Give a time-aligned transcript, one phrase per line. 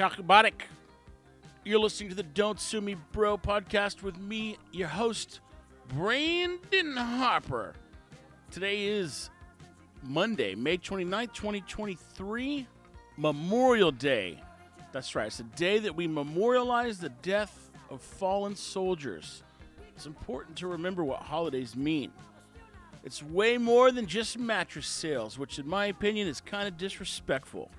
[0.00, 0.62] Shakabatic.
[1.62, 5.40] You're listening to the Don't Sue Me Bro podcast with me, your host,
[5.88, 7.74] Brandon Harper.
[8.50, 9.28] Today is
[10.02, 12.66] Monday, May 29th, 2023,
[13.18, 14.42] Memorial Day.
[14.90, 19.42] That's right, it's the day that we memorialize the death of fallen soldiers.
[19.94, 22.10] It's important to remember what holidays mean.
[23.04, 27.70] It's way more than just mattress sales, which, in my opinion, is kind of disrespectful,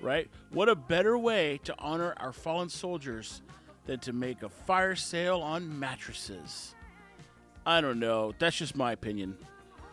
[0.00, 0.28] right?
[0.50, 3.42] What a better way to honor our fallen soldiers
[3.86, 6.74] than to make a fire sale on mattresses?
[7.66, 8.32] I don't know.
[8.38, 9.36] That's just my opinion,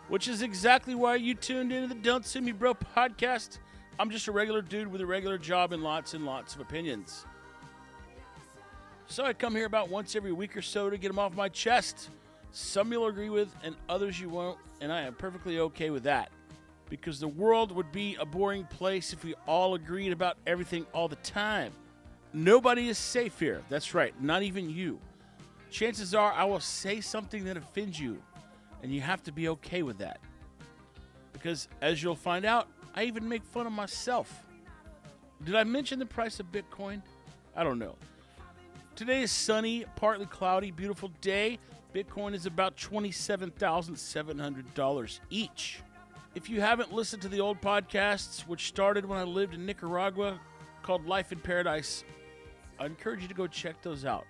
[0.08, 3.60] which is exactly why you tuned into the Don't Sue Me Bro podcast.
[4.00, 7.26] I'm just a regular dude with a regular job and lots and lots of opinions.
[9.08, 11.50] So I come here about once every week or so to get them off my
[11.50, 12.10] chest.
[12.52, 16.32] Some you'll agree with, and others you won't, and I am perfectly okay with that.
[16.90, 21.08] Because the world would be a boring place if we all agreed about everything all
[21.08, 21.72] the time.
[22.34, 23.62] Nobody is safe here.
[23.70, 25.00] That's right, not even you.
[25.72, 28.22] Chances are I will say something that offends you,
[28.84, 30.20] and you have to be okay with that.
[31.34, 34.46] Because as you'll find out, I even make fun of myself.
[35.44, 37.02] Did I mention the price of Bitcoin?
[37.56, 37.96] I don't know.
[38.96, 41.60] Today is sunny, partly cloudy, beautiful day.
[41.94, 45.82] Bitcoin is about $27,700 each.
[46.36, 50.38] If you haven't listened to the old podcasts, which started when I lived in Nicaragua,
[50.84, 52.04] called Life in Paradise,
[52.78, 54.26] I encourage you to go check those out.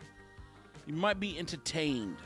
[0.86, 2.18] You might be entertained.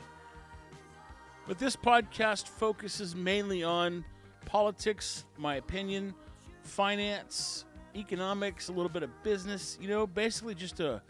[1.48, 4.04] But this podcast focuses mainly on
[4.44, 6.14] politics, my opinion,
[6.62, 7.64] finance,
[7.96, 11.00] economics, a little bit of business, you know, basically just a,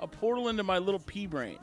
[0.00, 1.58] a portal into my little pea brain.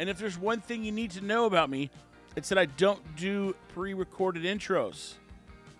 [0.00, 1.88] And if there's one thing you need to know about me,
[2.34, 5.14] it's that I don't do pre recorded intros.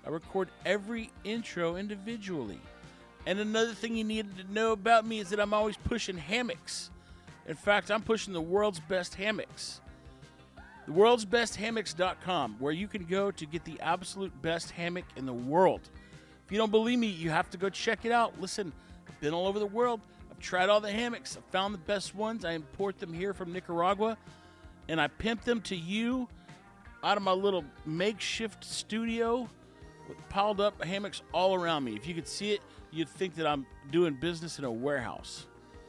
[0.07, 2.61] I record every intro individually.
[3.27, 6.91] And another thing you need to know about me is that I'm always pushing hammocks.
[7.49, 9.81] In fact, I'm pushing the world's best hammocks.
[10.87, 15.27] The world's best hammocks.com, where you can go to get the absolute best hammock in
[15.27, 15.81] the world.
[16.45, 18.41] If you don't believe me, you have to go check it out.
[18.41, 18.73] Listen,
[19.09, 20.01] I've been all over the world.
[20.31, 21.37] I've tried all the hammocks.
[21.37, 22.45] I found the best ones.
[22.45, 24.17] I import them here from Nicaragua,
[24.89, 26.29] and I pimp them to you
[27.03, 29.49] out of my little makeshift studio
[30.09, 31.95] with piled up hammocks all around me.
[31.95, 35.47] If you could see it, you'd think that I'm doing business in a warehouse.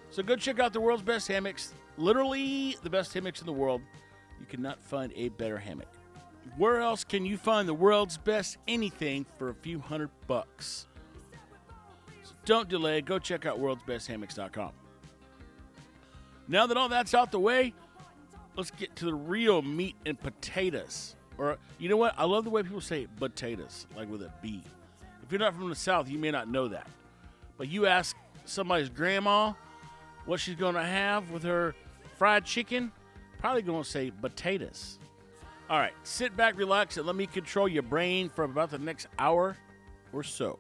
[0.09, 1.73] So go check out the world's best hammocks.
[1.97, 3.81] Literally the best hammocks in the world.
[4.39, 5.88] You cannot find a better hammock.
[6.56, 10.88] Where else can you find the world's best anything for a few hundred bucks?
[12.23, 13.01] So don't delay.
[13.01, 14.72] Go check out worldsbesthammocks.com.
[16.47, 17.73] Now that all that's out the way,
[18.56, 21.16] let's get to the real meat and potatoes.
[21.38, 22.16] Or, you know what?
[22.18, 24.62] I love the way people say potatoes, like with a B.
[25.24, 26.88] If you're not from the South, you may not know that.
[27.58, 28.16] But you ask
[28.46, 29.53] somebody's grandma
[30.25, 31.75] what she's going to have with her
[32.18, 32.92] fried chicken,
[33.40, 35.00] probably going to say potatoes.
[35.70, 39.08] All right, sit back, relax, and let me control your brain for about the next
[39.19, 39.58] hour
[40.14, 40.58] or so.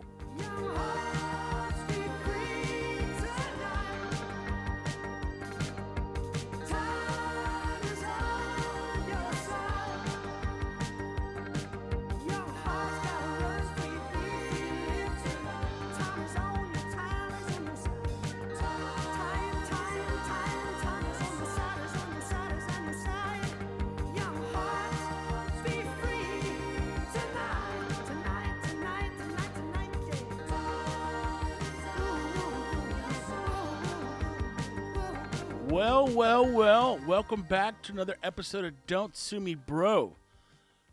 [36.17, 40.15] Well, well, welcome back to another episode of Don't Sue Me Bro,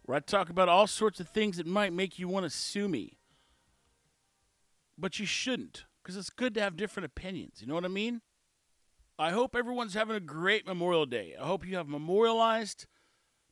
[0.05, 2.89] where I talk about all sorts of things that might make you want to sue
[2.89, 3.17] me.
[4.99, 7.63] But you shouldn't, because it's good to have different opinions.
[7.63, 8.21] You know what I mean?
[9.19, 11.35] I hope everyone's having a great Memorial Day.
[11.41, 12.85] I hope you have memorialized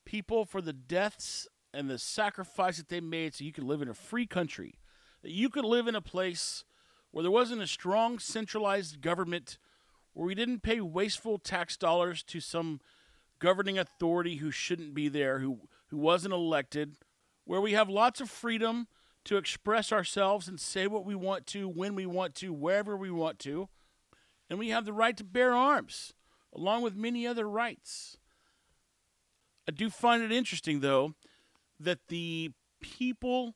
[0.04, 3.88] people for the deaths and the sacrifice that they made so you could live in
[3.88, 4.74] a free country.
[5.22, 6.64] That you could live in a place
[7.12, 9.56] where there wasn't a strong centralized government
[10.12, 12.80] where we didn't pay wasteful tax dollars to some
[13.38, 16.96] governing authority who shouldn't be there, who, who wasn't elected,
[17.44, 18.86] where we have lots of freedom
[19.24, 23.10] to express ourselves and say what we want to, when we want to, wherever we
[23.10, 23.68] want to,
[24.48, 26.12] and we have the right to bear arms,
[26.54, 28.16] along with many other rights.
[29.66, 31.14] I do find it interesting, though,
[31.78, 32.50] that the
[32.80, 33.54] people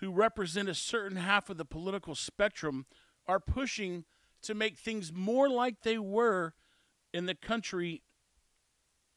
[0.00, 2.86] who represent a certain half of the political spectrum
[3.26, 4.04] are pushing
[4.46, 6.54] to make things more like they were
[7.12, 8.02] in the country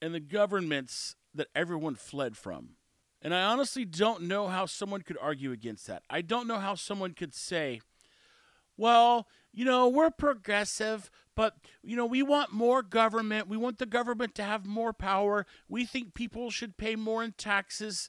[0.02, 2.70] and the governments that everyone fled from.
[3.22, 6.02] And I honestly don't know how someone could argue against that.
[6.08, 7.80] I don't know how someone could say,
[8.76, 13.46] well, you know, we're progressive, but, you know, we want more government.
[13.46, 15.44] We want the government to have more power.
[15.68, 18.08] We think people should pay more in taxes.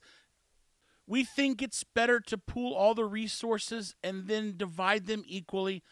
[1.06, 5.84] We think it's better to pool all the resources and then divide them equally.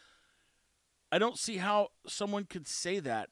[1.11, 3.29] I don't see how someone could say that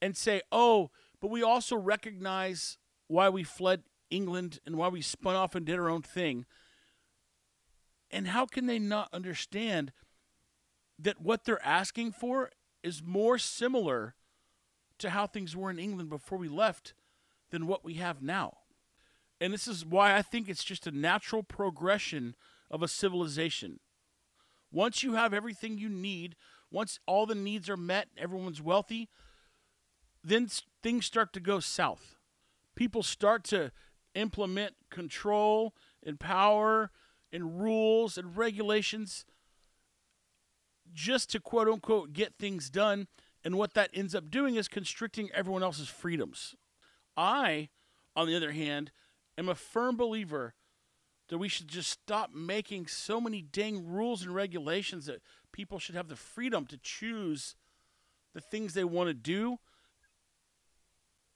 [0.00, 0.90] and say, oh,
[1.20, 5.78] but we also recognize why we fled England and why we spun off and did
[5.78, 6.44] our own thing.
[8.10, 9.92] And how can they not understand
[10.98, 12.50] that what they're asking for
[12.82, 14.14] is more similar
[14.98, 16.94] to how things were in England before we left
[17.50, 18.58] than what we have now?
[19.40, 22.36] And this is why I think it's just a natural progression
[22.70, 23.80] of a civilization.
[24.70, 26.36] Once you have everything you need,
[26.72, 29.08] once all the needs are met, everyone's wealthy,
[30.24, 30.48] then
[30.82, 32.16] things start to go south.
[32.74, 33.70] People start to
[34.14, 35.74] implement control
[36.04, 36.90] and power
[37.32, 39.24] and rules and regulations
[40.92, 43.06] just to quote unquote get things done.
[43.44, 46.54] And what that ends up doing is constricting everyone else's freedoms.
[47.16, 47.70] I,
[48.14, 48.92] on the other hand,
[49.36, 50.54] am a firm believer
[51.28, 55.22] that we should just stop making so many dang rules and regulations that
[55.52, 57.54] people should have the freedom to choose
[58.34, 59.58] the things they want to do,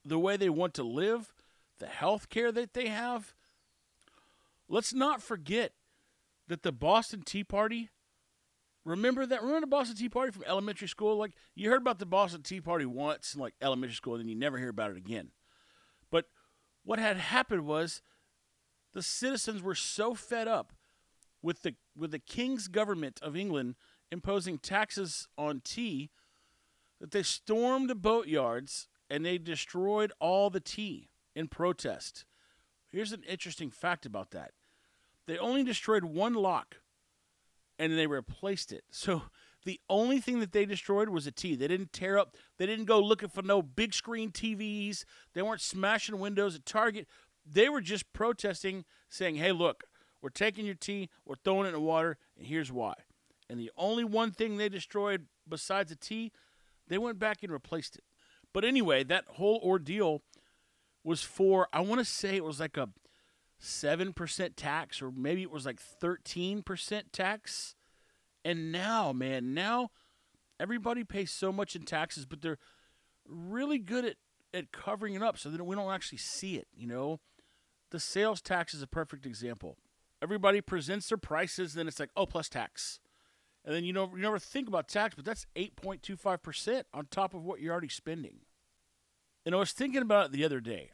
[0.04, 1.32] the way they want to live,
[1.78, 3.34] the health care that they have.
[4.68, 5.72] Let's not forget
[6.48, 7.90] that the Boston Tea Party
[8.86, 9.42] Remember that?
[9.42, 11.16] Remember the Boston Tea Party from elementary school?
[11.16, 14.28] Like you heard about the Boston Tea Party once in like elementary school, and then
[14.28, 15.32] you never hear about it again.
[16.08, 16.26] But
[16.84, 18.00] what had happened was
[18.92, 20.72] the citizens were so fed up
[21.42, 23.74] with the with the king's government of England
[24.10, 26.10] imposing taxes on tea
[27.00, 32.24] that they stormed the boatyards and they destroyed all the tea in protest.
[32.90, 34.52] Here's an interesting fact about that.
[35.26, 36.76] They only destroyed one lock
[37.78, 38.84] and they replaced it.
[38.90, 39.22] So
[39.64, 41.56] the only thing that they destroyed was a tea.
[41.56, 42.36] They didn't tear up.
[42.56, 45.04] They didn't go looking for no big screen TVs.
[45.34, 47.08] They weren't smashing windows at Target.
[47.44, 49.84] They were just protesting, saying, "Hey, look,
[50.20, 52.94] we're taking your tea, we're throwing it in the water, and here's why."
[53.48, 56.32] And the only one thing they destroyed besides the tea,
[56.88, 58.04] they went back and replaced it.
[58.52, 60.22] But anyway, that whole ordeal
[61.04, 62.88] was for I want to say it was like a
[63.62, 67.74] 7% tax or maybe it was like 13% tax.
[68.44, 69.90] And now, man, now
[70.60, 72.58] everybody pays so much in taxes, but they're
[73.28, 74.16] really good at,
[74.52, 77.20] at covering it up so that we don't actually see it, you know?
[77.90, 79.76] The sales tax is a perfect example.
[80.22, 83.00] Everybody presents their prices, then it's like, oh, plus tax.
[83.66, 87.44] And then you know you never think about tax, but that's 8.25% on top of
[87.44, 88.38] what you're already spending.
[89.44, 90.92] And I was thinking about it the other day.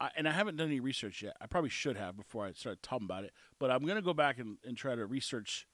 [0.00, 1.36] I, and I haven't done any research yet.
[1.40, 3.32] I probably should have before I started talking about it.
[3.58, 5.66] But I'm going to go back and, and try to research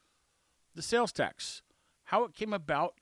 [0.74, 1.62] the sales tax,
[2.04, 2.94] how it came about,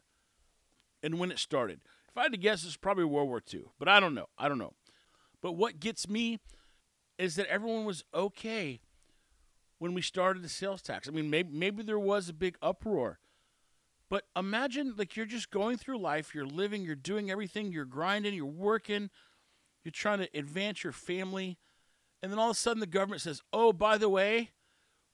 [1.03, 1.81] and when it started.
[2.09, 4.27] If I had to guess, it's probably World War II, but I don't know.
[4.39, 4.75] I don't know.
[5.43, 6.39] But what gets me
[7.19, 8.81] is that everyone was okay
[9.79, 11.09] when we started the sales tax.
[11.09, 13.19] I mean, maybe maybe there was a big uproar,
[14.11, 18.35] but imagine like you're just going through life, you're living, you're doing everything, you're grinding,
[18.35, 19.11] you're working
[19.85, 21.59] you're trying to advance your family,
[22.23, 24.53] and then all of a sudden the government says, "Oh, by the way,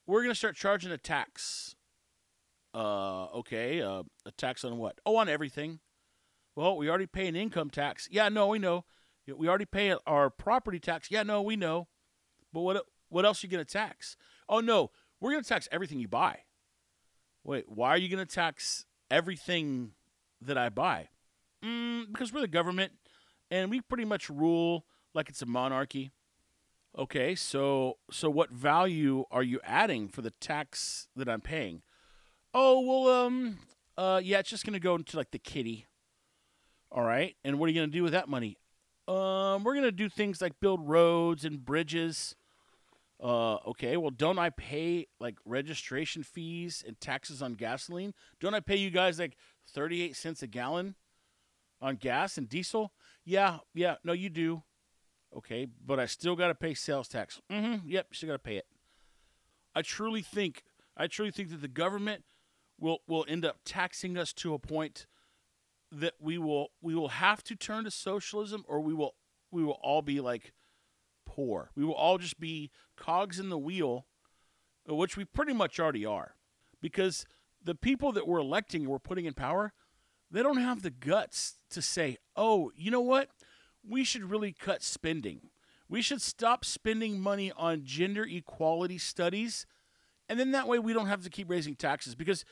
[0.07, 1.75] we're going to start charging a tax."
[2.73, 4.99] Uh, okay, uh, a tax on what?
[5.05, 5.81] Oh, on everything.
[6.55, 8.07] Well, we already pay an income tax.
[8.09, 8.85] Yeah, no, we know.
[9.27, 11.11] We already pay our property tax.
[11.11, 11.89] Yeah, no, we know.
[12.53, 14.15] But what what else are you going to tax?
[14.47, 16.39] Oh no, we're going to tax everything you buy.
[17.43, 19.91] Wait, why are you going to tax everything
[20.41, 21.09] that I buy?
[21.63, 22.93] Mm, because we're the government
[23.49, 26.11] and we pretty much rule like it's a monarchy.
[26.97, 31.83] Okay, so so what value are you adding for the tax that I'm paying?
[32.53, 33.59] Oh well, um,
[33.97, 35.85] uh, yeah, it's just gonna go into like the kitty.
[36.91, 38.57] All right, and what are you gonna do with that money?
[39.07, 42.35] Um, we're gonna do things like build roads and bridges.
[43.21, 48.13] Uh, okay, well, don't I pay like registration fees and taxes on gasoline?
[48.39, 49.37] Don't I pay you guys like
[49.69, 50.95] thirty-eight cents a gallon
[51.79, 52.93] on gas and diesel?
[53.23, 54.63] Yeah, yeah, no, you do.
[55.37, 57.39] Okay, but I still got to pay sales tax.
[57.51, 57.87] Mm-hmm.
[57.87, 58.65] Yep, still got to pay it.
[59.75, 60.63] I truly think,
[60.97, 62.23] I truly think that the government
[62.79, 65.05] will will end up taxing us to a point
[65.91, 69.13] that we will we will have to turn to socialism, or we will
[69.51, 70.53] we will all be like
[71.25, 71.71] poor.
[71.75, 74.05] We will all just be cogs in the wheel,
[74.89, 76.35] uh, which we pretty much already are,
[76.81, 77.25] because
[77.63, 79.73] the people that we're electing and we're putting in power,
[80.29, 83.29] they don't have the guts to say, oh, you know what?
[83.87, 85.49] We should really cut spending.
[85.89, 89.65] We should stop spending money on gender equality studies.
[90.29, 92.45] And then that way we don't have to keep raising taxes because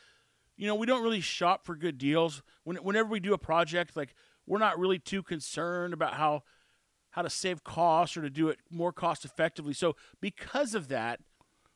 [0.59, 2.43] you know, we don't really shop for good deals.
[2.65, 4.13] When, whenever we do a project, like
[4.45, 6.43] we're not really too concerned about how
[7.19, 9.73] how to save costs or to do it more cost effectively.
[9.73, 11.19] So because of that,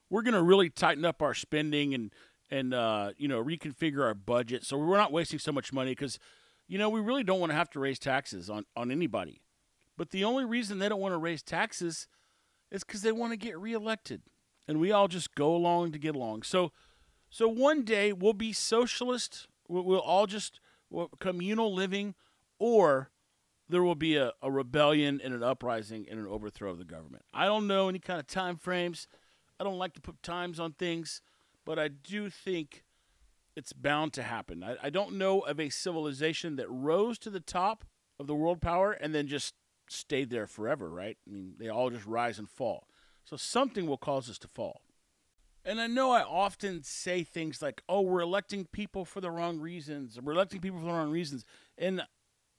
[0.10, 2.14] we're going to really tighten up our spending and
[2.50, 6.20] and uh, you know reconfigure our budget so we're not wasting so much money because
[6.68, 9.42] you know we really don't want to have to raise taxes on on anybody.
[9.98, 12.08] But the only reason they don't want to raise taxes
[12.72, 14.22] is because they want to get reelected,
[14.66, 16.44] and we all just go along to get along.
[16.44, 16.72] So
[17.30, 19.48] so one day we'll be socialist.
[19.68, 20.62] We'll, we'll all just
[21.20, 22.16] communal living,
[22.60, 23.10] or
[23.70, 27.24] there will be a, a rebellion and an uprising and an overthrow of the government.
[27.34, 29.08] I don't know any kind of time frames.
[29.60, 31.22] I don't like to put times on things,
[31.66, 32.84] but I do think
[33.56, 34.64] it's bound to happen.
[34.64, 37.86] I, I don't know of a civilization that rose to the top
[38.20, 39.54] of the world power and then just
[39.88, 41.18] stayed there forever, right?
[41.28, 42.88] I mean, they all just rise and fall.
[43.24, 44.82] So something will cause us to fall.
[45.66, 49.60] And I know I often say things like, oh, we're electing people for the wrong
[49.60, 50.20] reasons.
[50.22, 51.46] We're electing people for the wrong reasons.
[51.78, 52.02] And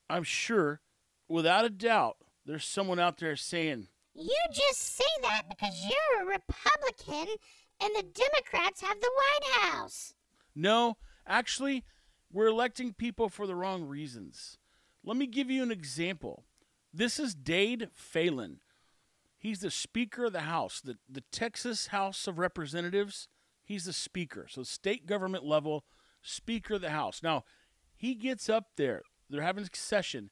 [0.09, 0.81] I'm sure,
[1.35, 6.26] without a doubt, there's someone out there saying, you just say that because you're a
[6.26, 7.35] Republican
[7.83, 10.14] and the Democrats have the White House.
[10.55, 11.83] No, actually,
[12.33, 14.59] we're electing people for the wrong reasons.
[15.03, 16.45] Let me give you an example.
[16.93, 18.61] This is Dade Phelan.
[19.37, 23.26] He's the Speaker of the House, the, the Texas House of Representatives.
[23.64, 25.85] He's the Speaker, so state government level
[26.23, 27.25] Speaker of the House.
[27.25, 27.43] Now,
[27.97, 29.03] he gets up there.
[29.29, 30.31] They're having a session.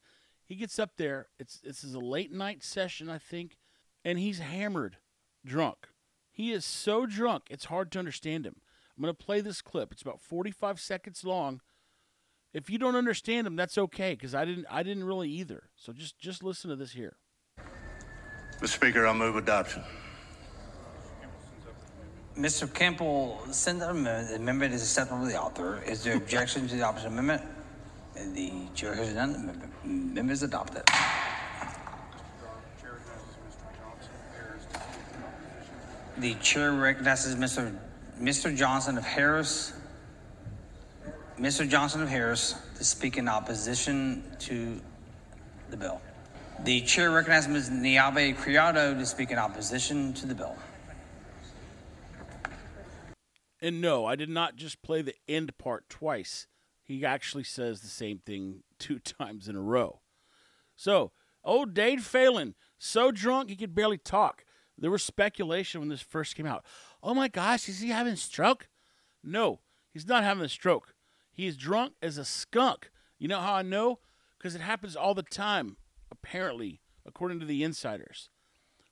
[0.53, 1.29] He gets up there.
[1.39, 3.57] It's this is a late night session, I think
[4.05, 4.97] and he's hammered
[5.43, 5.87] drunk.
[6.31, 8.57] He is so drunk, it's hard to understand him.
[8.95, 9.91] I'm going to play this clip.
[9.91, 11.59] It's about 45 seconds long.
[12.53, 15.71] If you don't understand him, that's okay cuz I didn't I didn't really either.
[15.75, 17.17] So just just listen to this here.
[18.59, 18.67] Mr.
[18.67, 19.81] Speaker, I move adoption.
[22.37, 22.71] Mr.
[22.71, 24.29] Campbell, send the amendment.
[24.29, 25.81] The amendment is acceptable to the author.
[25.81, 27.41] Is there objection to the opposite amendment?
[28.15, 30.29] The chair has none.
[30.29, 30.83] Is adopted.
[36.17, 37.75] The chair recognizes Mr.
[38.19, 38.55] Mr.
[38.55, 39.73] Johnson of Harris.
[41.39, 41.67] Mr.
[41.67, 44.79] Johnson of Harris to speak in opposition to
[45.69, 45.99] the bill.
[46.63, 47.69] The chair recognizes Ms.
[47.71, 50.55] Neave Criado to speak in opposition to the bill.
[53.59, 56.47] And no, I did not just play the end part twice.
[56.83, 60.01] He actually says the same thing two times in a row.
[60.75, 61.11] So,
[61.43, 64.45] old Dade Phelan, so drunk he could barely talk.
[64.77, 66.65] There was speculation when this first came out.
[67.01, 68.67] Oh my gosh, is he having a stroke?
[69.23, 69.59] No,
[69.91, 70.93] he's not having a stroke.
[71.31, 72.91] He is drunk as a skunk.
[73.17, 73.99] You know how I know?
[74.37, 75.77] Because it happens all the time,
[76.11, 78.29] apparently, according to the insiders.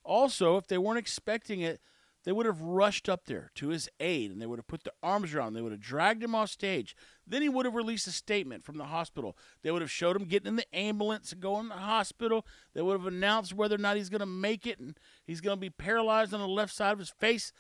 [0.04, 1.82] Also, if they weren't expecting it,
[2.24, 4.94] they would have rushed up there to his aid and they would have put their
[5.02, 5.54] arms around him.
[5.56, 6.96] They would have dragged him off stage.
[7.26, 9.36] Then he would have released a statement from the hospital.
[9.64, 12.46] They would have showed him getting in the ambulance and going to the hospital.
[12.74, 15.58] They would have announced whether or not he's going to make it and he's going
[15.58, 17.52] to be paralyzed on the left side of his face.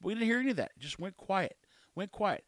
[0.00, 0.72] But we didn't hear any of that.
[0.76, 1.56] It just went quiet.
[1.94, 2.44] Went quiet.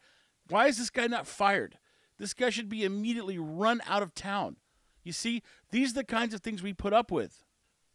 [0.48, 1.78] Why is this guy not fired?
[2.18, 4.56] This guy should be immediately run out of town.
[5.04, 7.44] You see, these are the kinds of things we put up with.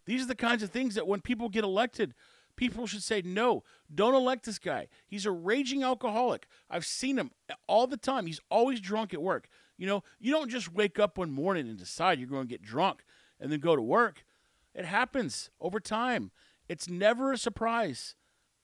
[0.05, 2.13] These are the kinds of things that when people get elected,
[2.55, 4.87] people should say, no, don't elect this guy.
[5.07, 6.47] He's a raging alcoholic.
[6.69, 7.31] I've seen him
[7.67, 8.25] all the time.
[8.25, 9.47] He's always drunk at work.
[9.77, 12.61] You know, you don't just wake up one morning and decide you're going to get
[12.61, 13.03] drunk
[13.39, 14.23] and then go to work.
[14.73, 16.31] It happens over time.
[16.67, 18.15] It's never a surprise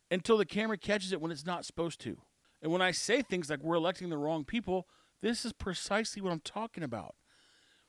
[0.09, 2.17] until the camera catches it when it's not supposed to.
[2.61, 4.87] And when I say things like we're electing the wrong people,
[5.21, 7.15] this is precisely what I'm talking about.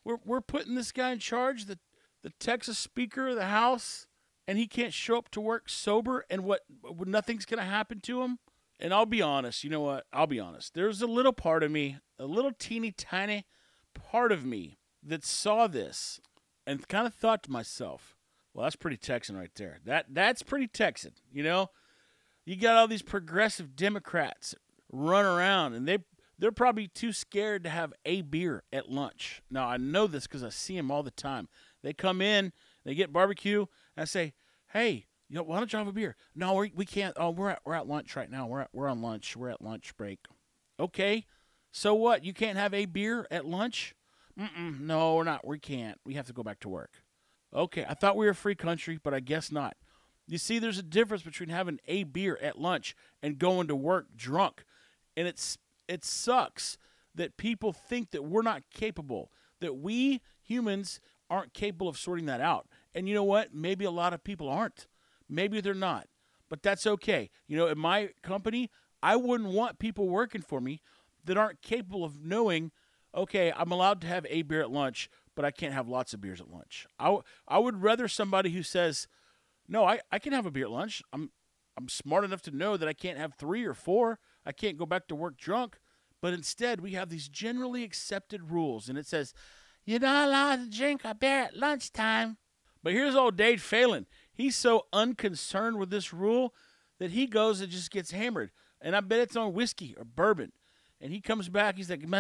[0.04, 1.78] We're, we're putting this guy in charge, the,
[2.22, 4.06] the Texas Speaker of the House
[4.46, 6.62] and he can't show up to work sober and what
[7.06, 8.38] nothing's going to happen to him?
[8.80, 10.04] And i'll be honest you know what?
[10.12, 10.74] I'll be honest.
[10.74, 13.46] There's a little part of me a little teeny tiny
[13.94, 16.20] part of me that saw this
[16.66, 18.16] and kind of thought to myself
[18.52, 19.78] well that's pretty texan right there.
[19.84, 21.68] That that's pretty texan you know?
[22.44, 24.54] You got all these progressive democrats
[24.90, 25.98] run around and they
[26.38, 29.42] they're probably too scared to have a beer at lunch.
[29.48, 31.48] Now i know this because i see them all the time.
[31.82, 32.52] They come in
[32.84, 34.32] they get barbecue and I say,
[34.72, 36.14] hey, you know, why don't you have a beer?
[36.34, 37.16] No, we, we can't.
[37.18, 38.46] Oh, we're at, we're at lunch right now.
[38.46, 39.34] We're at, we're on lunch.
[39.34, 40.18] We're at lunch break.
[40.78, 41.24] Okay.
[41.70, 42.22] So what?
[42.24, 43.94] You can't have a beer at lunch?
[44.38, 45.46] Mm-mm, no, we're not.
[45.46, 45.98] We can't.
[46.04, 47.02] We have to go back to work.
[47.54, 47.86] Okay.
[47.88, 49.76] I thought we were a free country, but I guess not.
[50.26, 54.06] You see, there's a difference between having a beer at lunch and going to work
[54.16, 54.64] drunk.
[55.16, 55.56] And it's
[55.88, 56.76] it sucks
[57.14, 61.00] that people think that we're not capable, that we humans
[61.32, 62.68] aren't capable of sorting that out.
[62.94, 63.54] And you know what?
[63.54, 64.86] Maybe a lot of people aren't.
[65.28, 66.08] Maybe they're not.
[66.50, 67.30] But that's okay.
[67.48, 68.70] You know, in my company,
[69.02, 70.82] I wouldn't want people working for me
[71.24, 72.70] that aren't capable of knowing,
[73.14, 76.20] okay, I'm allowed to have a beer at lunch, but I can't have lots of
[76.20, 76.86] beers at lunch.
[76.98, 79.08] I, w- I would rather somebody who says,
[79.66, 81.02] no, I, I can have a beer at lunch.
[81.12, 81.30] I'm
[81.78, 84.18] I'm smart enough to know that I can't have three or four.
[84.44, 85.78] I can't go back to work drunk.
[86.20, 89.32] But instead, we have these generally accepted rules, and it says,
[89.84, 92.36] you're not allowed to drink a beer at lunchtime.
[92.82, 94.06] But here's old Dade Phelan.
[94.32, 96.54] He's so unconcerned with this rule
[96.98, 98.50] that he goes and just gets hammered.
[98.80, 100.52] And I bet it's on whiskey or bourbon.
[101.00, 102.14] And he comes back, he's like, and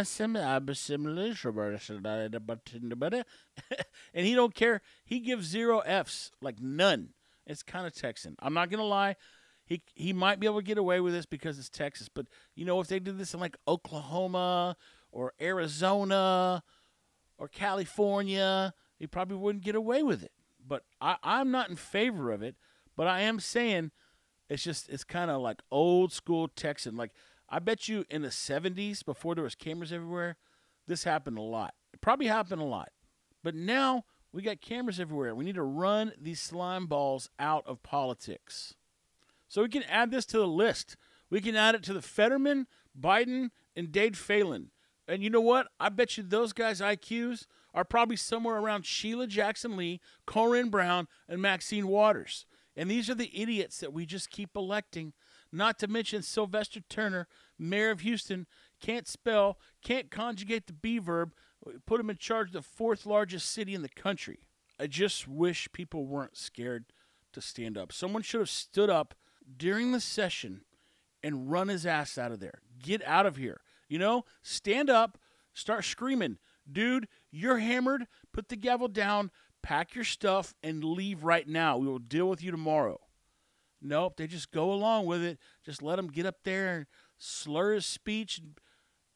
[4.26, 4.80] he don't care.
[5.04, 7.10] He gives zero F's, like none.
[7.46, 8.34] It's kind of Texan.
[8.40, 9.14] I'm not gonna lie.
[9.66, 12.26] He he might be able to get away with this because it's Texas, but
[12.56, 14.76] you know if they did this in like Oklahoma
[15.12, 16.62] or Arizona
[17.42, 20.30] or California, he probably wouldn't get away with it.
[20.64, 22.54] But I, I'm not in favor of it.
[22.96, 23.90] But I am saying
[24.48, 26.96] it's just it's kind of like old school Texan.
[26.96, 27.10] Like
[27.48, 30.36] I bet you in the 70s, before there was cameras everywhere,
[30.86, 31.74] this happened a lot.
[31.92, 32.90] It probably happened a lot.
[33.42, 35.34] But now we got cameras everywhere.
[35.34, 38.74] We need to run these slime balls out of politics.
[39.48, 40.96] So we can add this to the list.
[41.28, 44.70] We can add it to the Fetterman, Biden, and Dade Phelan.
[45.12, 45.68] And you know what?
[45.78, 51.06] I bet you those guys' IQs are probably somewhere around Sheila Jackson Lee, Corrine Brown,
[51.28, 52.46] and Maxine Waters.
[52.74, 55.12] And these are the idiots that we just keep electing.
[55.52, 57.28] Not to mention Sylvester Turner,
[57.58, 58.46] mayor of Houston,
[58.80, 61.34] can't spell, can't conjugate the B verb,
[61.84, 64.38] put him in charge of the fourth largest city in the country.
[64.80, 66.86] I just wish people weren't scared
[67.34, 67.92] to stand up.
[67.92, 69.14] Someone should have stood up
[69.58, 70.62] during the session
[71.22, 72.62] and run his ass out of there.
[72.82, 73.60] Get out of here.
[73.92, 75.18] You know, stand up,
[75.52, 76.38] start screaming,
[76.70, 79.30] dude, you're hammered, put the gavel down,
[79.62, 81.76] pack your stuff, and leave right now.
[81.76, 83.00] We will deal with you tomorrow.
[83.82, 85.38] Nope, they just go along with it.
[85.62, 86.86] Just let him get up there and
[87.18, 88.54] slur his speech and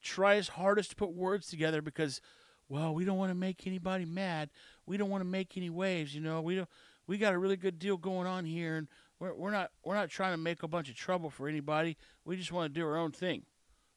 [0.03, 2.21] try his hardest to put words together because,
[2.69, 4.51] well, we don't want to make anybody mad.
[4.85, 6.15] We don't want to make any waves.
[6.15, 6.69] You know, we don't.
[7.07, 8.89] We got a really good deal going on here, and
[9.21, 11.97] we're, we're not we're not trying to make a bunch of trouble for anybody.
[12.27, 13.47] We just want to do our own thing.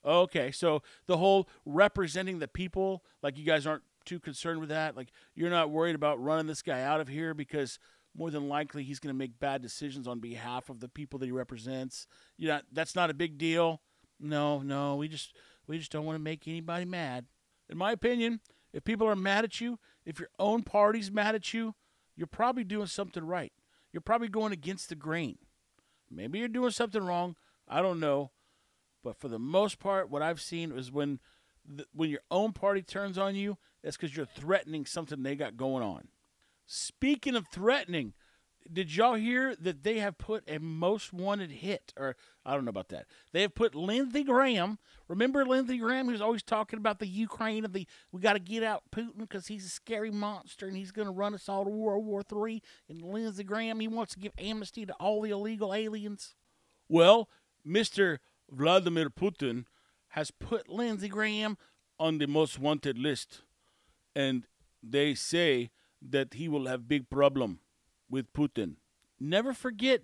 [0.05, 4.95] Okay, so the whole representing the people, like you guys aren't too concerned with that.
[4.95, 7.79] Like you're not worried about running this guy out of here because
[8.17, 11.25] more than likely he's going to make bad decisions on behalf of the people that
[11.25, 12.07] he represents.
[12.37, 13.81] You know, that's not a big deal.
[14.19, 15.35] No, no, we just
[15.67, 17.25] we just don't want to make anybody mad.
[17.69, 18.39] In my opinion,
[18.73, 21.75] if people are mad at you, if your own party's mad at you,
[22.15, 23.53] you're probably doing something right.
[23.93, 25.37] You're probably going against the grain.
[26.11, 27.35] Maybe you're doing something wrong.
[27.67, 28.31] I don't know.
[29.03, 31.19] But for the most part, what I've seen is when
[31.65, 35.57] the, when your own party turns on you, it's because you're threatening something they got
[35.57, 36.09] going on.
[36.65, 38.13] Speaking of threatening,
[38.71, 41.93] did y'all hear that they have put a most wanted hit?
[41.97, 43.05] Or I don't know about that.
[43.31, 44.77] They have put Lindsey Graham.
[45.07, 46.07] Remember Lindsey Graham?
[46.07, 49.47] who's always talking about the Ukraine and the we got to get out Putin because
[49.47, 52.61] he's a scary monster and he's going to run us all to World War Three.
[52.89, 56.35] And Lindsey Graham he wants to give amnesty to all the illegal aliens.
[56.89, 57.29] Well,
[57.63, 58.19] Mister
[58.51, 59.65] Vladimir Putin
[60.09, 61.57] has put Lindsey Graham
[61.99, 63.41] on the most wanted list,
[64.15, 64.45] and
[64.81, 65.69] they say
[66.01, 67.59] that he will have big problem
[68.09, 68.75] with Putin.
[69.19, 70.03] Never forget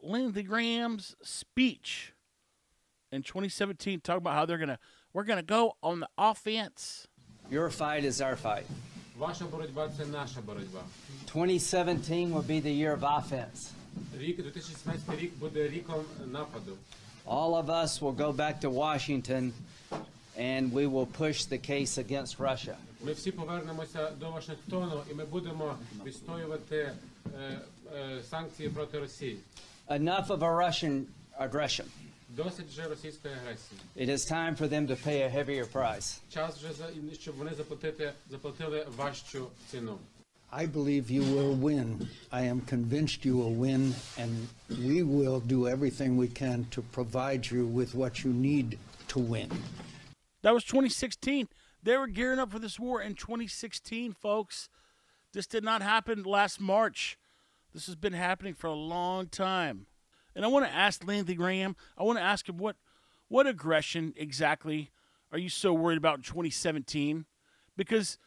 [0.00, 2.12] Lindsey Graham's speech
[3.10, 4.78] in 2017, talking about how they're gonna
[5.12, 7.08] we're gonna go on the offense.
[7.50, 8.66] Your fight is our fight.
[11.26, 13.72] 2017 will be the year of offense
[17.25, 17.25] Рік 2017 рік буде ріком нападу.
[17.25, 19.53] All of us will go back to Washington
[20.37, 22.75] and we will push the case against Russia.
[23.03, 26.75] Ми всі повернемося до Вашингтону і ми будемо відстоювати
[27.39, 27.61] е,
[27.95, 29.37] е, санкції проти Росії.
[29.89, 31.03] Enough of a Russian
[31.39, 31.85] aggression.
[32.29, 33.81] Досить вже російської агресії.
[33.97, 36.19] It is time for them to pay a heavier price.
[36.33, 39.97] Час вже за- щоб вони заплатити заплатили важчу ціну.
[40.52, 42.08] I believe you will win.
[42.30, 44.48] I am convinced you will win, and
[44.84, 48.78] we will do everything we can to provide you with what you need
[49.08, 49.50] to win.
[50.42, 51.48] That was 2016.
[51.82, 54.68] They were gearing up for this war in 2016, folks.
[55.32, 57.18] This did not happen last March.
[57.74, 59.86] This has been happening for a long time.
[60.34, 62.76] And I want to ask Lindsey Graham, I want to ask him what
[63.28, 64.90] what aggression exactly
[65.32, 67.24] are you so worried about in 2017?
[67.76, 68.18] Because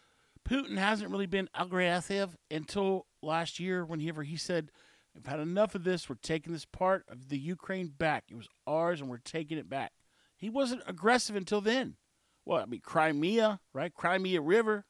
[0.50, 4.72] Putin hasn't really been aggressive until last year whenever he said,
[5.16, 6.10] I've had enough of this.
[6.10, 8.26] We're taking this part of the Ukraine back.
[8.30, 9.92] It was ours and we're taking it back.
[10.38, 11.98] He wasn't aggressive until then.
[12.46, 13.94] Well, I mean, Crimea, right?
[13.94, 14.86] Crimea River.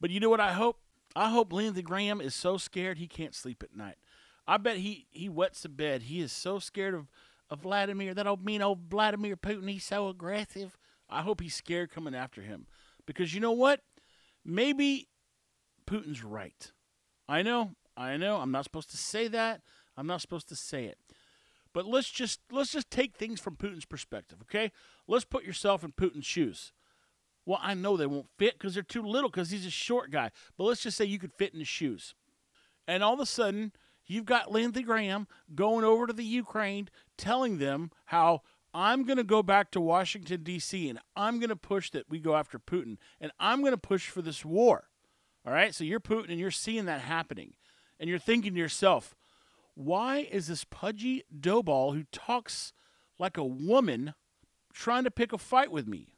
[0.00, 0.78] But you know what I hope?
[1.14, 3.96] I hope Lindsey Graham is so scared he can't sleep at night.
[4.46, 6.02] I bet he, he wets the bed.
[6.02, 7.08] He is so scared of,
[7.50, 9.70] of Vladimir, that old mean old Vladimir Putin.
[9.70, 10.78] He's so aggressive.
[11.10, 12.66] I hope he's scared coming after him.
[13.06, 13.80] Because you know what?
[14.44, 15.08] Maybe
[15.86, 16.72] Putin's right.
[17.28, 18.36] I know, I know.
[18.36, 19.62] I'm not supposed to say that.
[19.96, 20.98] I'm not supposed to say it.
[21.72, 24.70] But let's just let's just take things from Putin's perspective, okay?
[25.08, 26.72] Let's put yourself in Putin's shoes.
[27.46, 30.30] Well, I know they won't fit because they're too little because he's a short guy.
[30.56, 32.14] But let's just say you could fit in his shoes.
[32.86, 33.72] And all of a sudden,
[34.06, 38.42] you've got Lindsey Graham going over to the Ukraine telling them how
[38.74, 42.18] I'm going to go back to Washington, D.C., and I'm going to push that we
[42.18, 42.96] go after Putin.
[43.20, 44.88] And I'm going to push for this war.
[45.46, 45.72] All right?
[45.72, 47.54] So you're Putin and you're seeing that happening.
[48.00, 49.14] And you're thinking to yourself,
[49.74, 52.72] why is this pudgy doughball who talks
[53.18, 54.14] like a woman
[54.72, 56.14] trying to pick a fight with me?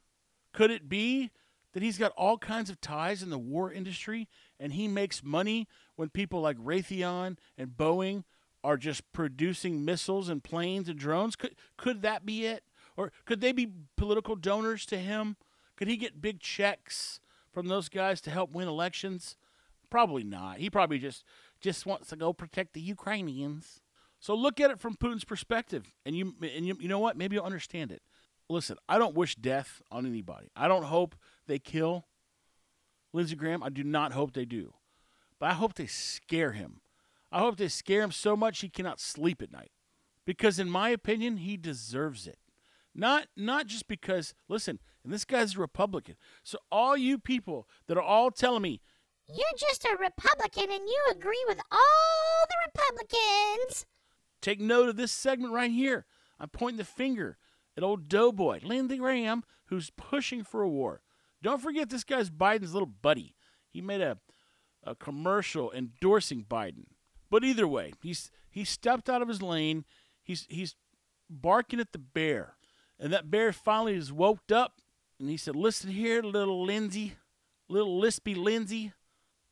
[0.51, 1.29] Could it be
[1.73, 4.27] that he's got all kinds of ties in the war industry
[4.59, 8.23] and he makes money when people like Raytheon and Boeing
[8.63, 11.35] are just producing missiles and planes and drones?
[11.35, 12.63] Could could that be it?
[12.95, 15.37] Or could they be political donors to him?
[15.75, 17.19] Could he get big checks
[17.53, 19.37] from those guys to help win elections?
[19.89, 20.57] Probably not.
[20.57, 21.23] He probably just
[21.61, 23.81] just wants to go protect the Ukrainians.
[24.19, 27.17] So look at it from Putin's perspective, and you and you, you know what?
[27.17, 28.01] Maybe you'll understand it.
[28.49, 30.49] Listen, I don't wish death on anybody.
[30.55, 31.15] I don't hope
[31.47, 32.05] they kill
[33.13, 33.61] Lindsey Graham.
[33.61, 34.73] I do not hope they do,
[35.39, 36.81] but I hope they scare him.
[37.31, 39.71] I hope they scare him so much he cannot sleep at night,
[40.25, 42.37] because in my opinion, he deserves it.
[42.95, 44.33] Not not just because.
[44.47, 46.15] Listen, and this guy's a Republican.
[46.43, 48.81] So all you people that are all telling me
[49.27, 53.85] You're just a Republican and you agree with all the Republicans.
[54.41, 56.05] Take note of this segment right here.
[56.39, 57.37] I'm pointing the finger
[57.75, 61.01] at old doughboy, Lindsey Graham, who's pushing for a war.
[61.43, 63.35] Don't forget this guy's Biden's little buddy.
[63.69, 64.17] He made a,
[64.83, 66.85] a commercial endorsing Biden.
[67.29, 69.85] But either way, he's he stepped out of his lane.
[70.23, 70.75] He's he's
[71.29, 72.55] barking at the bear.
[72.99, 74.81] And that bear finally is woked up
[75.19, 77.15] and he said, Listen here, little Lindsay,
[77.67, 78.93] little lispy Lindsay.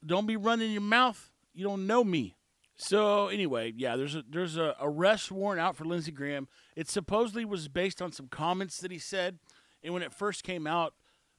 [0.06, 1.32] Don't be running your mouth.
[1.54, 2.36] You don't know me.
[2.78, 6.48] So anyway, yeah, there's a there's a arrest warrant out for Lindsey Graham.
[6.76, 9.40] It supposedly was based on some comments that he said,
[9.82, 10.94] and when it first came out,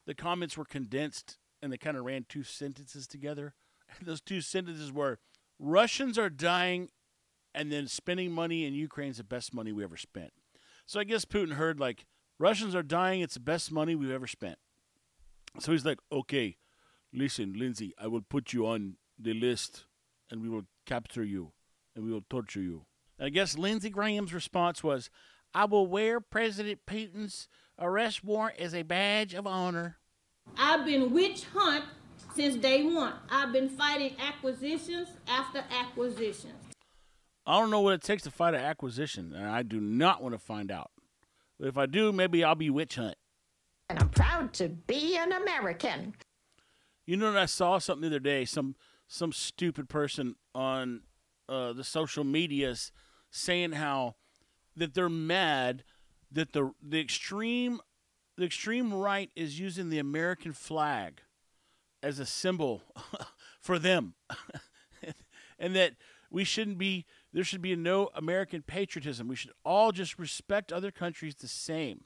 [0.07, 3.55] the comments were condensed and they kind of ran two sentences together.
[3.99, 5.19] And those two sentences were
[5.59, 6.91] Russians are dying
[7.55, 10.33] and then spending money in Ukraine's the best money we ever spent.
[10.85, 12.05] So I guess Putin heard like
[12.39, 14.59] Russians are dying, it's the best money we've ever spent.
[15.59, 16.59] So he's like, "Okay,
[17.13, 19.85] listen, Lindsay, I will put you on the list
[20.31, 21.53] and we will capture you
[21.95, 22.85] and we will torture you.
[23.19, 25.11] And I guess Lindsey Graham's response was,
[25.55, 29.97] I will wear President Putin's arrest warrant as a badge of honor.
[30.59, 31.85] I've been witch hunt
[32.37, 33.15] since day one.
[33.31, 36.53] I've been fighting acquisitions after acquisitions.
[37.47, 40.35] I don't know what it takes to fight an acquisition, and I do not want
[40.35, 40.91] to find out.
[41.59, 43.17] But if I do, maybe I'll be witch hunt.
[43.89, 46.15] And I'm proud to be an American.
[47.07, 48.45] You know, I saw something the other day.
[48.45, 48.77] Some
[49.09, 51.03] some stupid person on
[51.49, 52.91] uh, the social medias
[53.31, 54.17] saying how
[54.77, 55.85] that they're mad
[56.31, 57.81] that the the extreme
[58.37, 61.23] the extreme right is using the American flag
[62.07, 62.83] as a symbol
[63.61, 64.15] for them,
[65.59, 65.95] and that
[66.31, 69.29] we shouldn't be there should be no American patriotism.
[69.29, 72.05] We should all just respect other countries the same.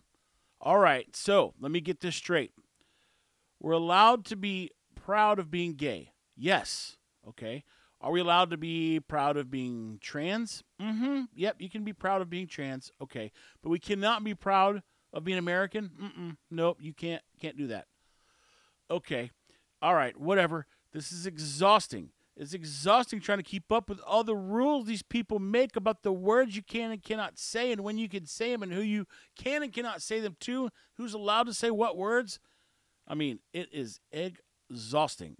[0.61, 2.53] All right, so let me get this straight.
[3.61, 6.13] We're allowed to be proud of being gay.
[6.37, 6.97] Yes.
[7.29, 7.65] Okay.
[8.01, 10.65] Are we allowed to be proud of being trans?
[10.81, 11.25] Mm-hmm.
[11.35, 12.91] Yep, you can be proud of being trans.
[13.03, 13.31] Okay.
[13.63, 14.83] But we cannot be proud
[15.13, 15.91] of being American?
[16.01, 16.37] Mm-mm.
[16.51, 17.87] Nope, you can't can't do that.
[18.91, 19.31] Okay.
[19.83, 20.66] All right, whatever.
[20.93, 22.11] This is exhausting.
[22.37, 26.12] It's exhausting trying to keep up with all the rules these people make about the
[26.12, 29.07] words you can and cannot say and when you can say them and who you
[29.37, 32.38] can and cannot say them to, who's allowed to say what words.
[33.07, 35.37] I mean, it is exhausting.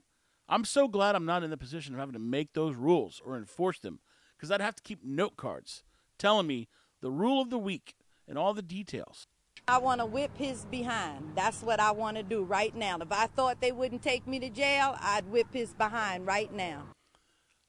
[0.49, 3.37] I'm so glad I'm not in the position of having to make those rules or
[3.37, 4.01] enforce them
[4.37, 5.85] because I'd have to keep note cards
[6.19, 6.69] telling me
[7.01, 7.95] the rule of the week
[8.27, 9.27] and all the details.
[9.71, 11.31] I want to whip his behind.
[11.37, 12.99] That's what I want to do right now.
[13.01, 16.89] If I thought they wouldn't take me to jail, I'd whip his behind right now.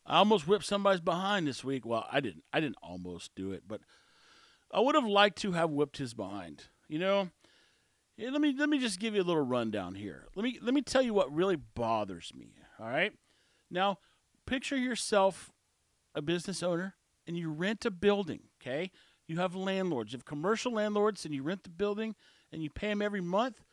[0.08, 1.86] I almost whipped somebody's behind this week.
[1.86, 2.44] Well, I didn't.
[2.52, 3.82] I didn't almost do it, but
[4.72, 6.64] I would have liked to have whipped his behind.
[6.88, 7.30] You know,
[8.18, 10.28] yeah, let me let me just give you a little rundown here.
[10.36, 12.56] Let me let me tell you what really bothers me.
[12.80, 13.14] All right,
[13.70, 14.00] now
[14.48, 15.52] picture yourself
[16.16, 16.96] a business owner
[17.28, 18.42] and you rent a building.
[18.60, 18.90] Okay,
[19.32, 22.16] you have landlords, you have commercial landlords, and you rent the building
[22.52, 23.64] and you pay them every month.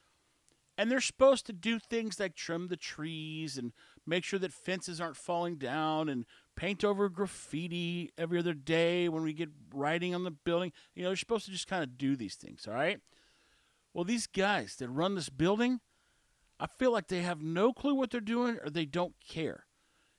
[0.78, 3.72] And they're supposed to do things like trim the trees and
[4.06, 9.24] make sure that fences aren't falling down and paint over graffiti every other day when
[9.24, 10.72] we get writing on the building.
[10.94, 13.00] You know, they're supposed to just kind of do these things, all right?
[13.92, 15.80] Well, these guys that run this building,
[16.60, 19.64] I feel like they have no clue what they're doing or they don't care.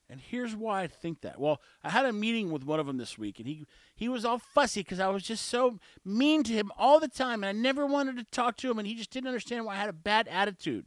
[0.10, 1.40] And here's why I think that.
[1.40, 4.26] Well, I had a meeting with one of them this week, and he he was
[4.26, 7.52] all fussy because I was just so mean to him all the time, and I
[7.52, 9.94] never wanted to talk to him, and he just didn't understand why I had a
[9.94, 10.86] bad attitude.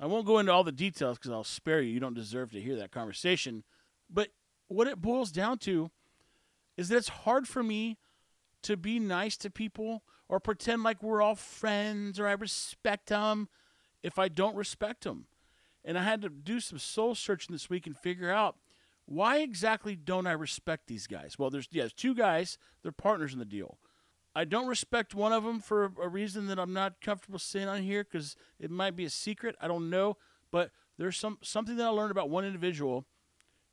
[0.00, 1.92] I won't go into all the details because I'll spare you.
[1.92, 3.62] You don't deserve to hear that conversation.
[4.10, 4.28] But
[4.68, 5.90] what it boils down to
[6.76, 7.96] is that it's hard for me
[8.62, 13.48] to be nice to people or pretend like we're all friends or I respect them
[14.02, 15.26] if I don't respect them.
[15.86, 18.56] And I had to do some soul searching this week and figure out
[19.06, 21.38] why exactly don't I respect these guys?
[21.38, 23.78] Well, there's yeah, two guys, they're partners in the deal.
[24.34, 27.82] I don't respect one of them for a reason that I'm not comfortable saying on
[27.82, 29.54] here because it might be a secret.
[29.60, 30.16] I don't know,
[30.50, 33.06] but there's some something that I learned about one individual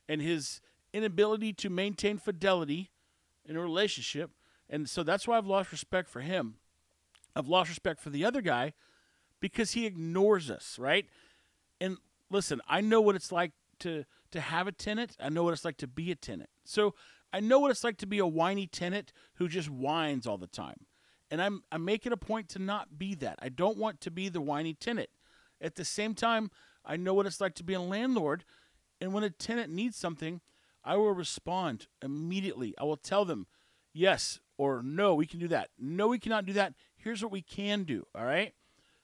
[0.08, 0.62] and his
[0.93, 2.91] inability to maintain fidelity
[3.43, 4.32] in a relationship,
[4.69, 6.56] and so that's why I've lost respect for him.
[7.36, 8.73] I've lost respect for the other guy
[9.39, 11.08] because he ignores us, right?
[12.34, 15.15] Listen, I know what it's like to to have a tenant.
[15.19, 16.50] I know what it's like to be a tenant.
[16.65, 16.96] So
[17.32, 20.48] I know what it's like to be a whiny tenant who just whines all the
[20.48, 20.88] time.
[21.30, 23.38] And I'm I'm making a point to not be that.
[23.39, 25.10] I don't want to be the whiny tenant.
[25.62, 26.50] At the same time,
[26.84, 28.43] I know what it's like to be a landlord,
[29.00, 30.41] and when a tenant needs something,
[30.84, 32.74] I will respond immediately.
[32.80, 33.46] I will tell them,
[33.93, 35.69] yes or no, we can do that.
[35.80, 36.74] No, we cannot do that.
[36.96, 38.08] Here's what we can do.
[38.15, 38.54] All right.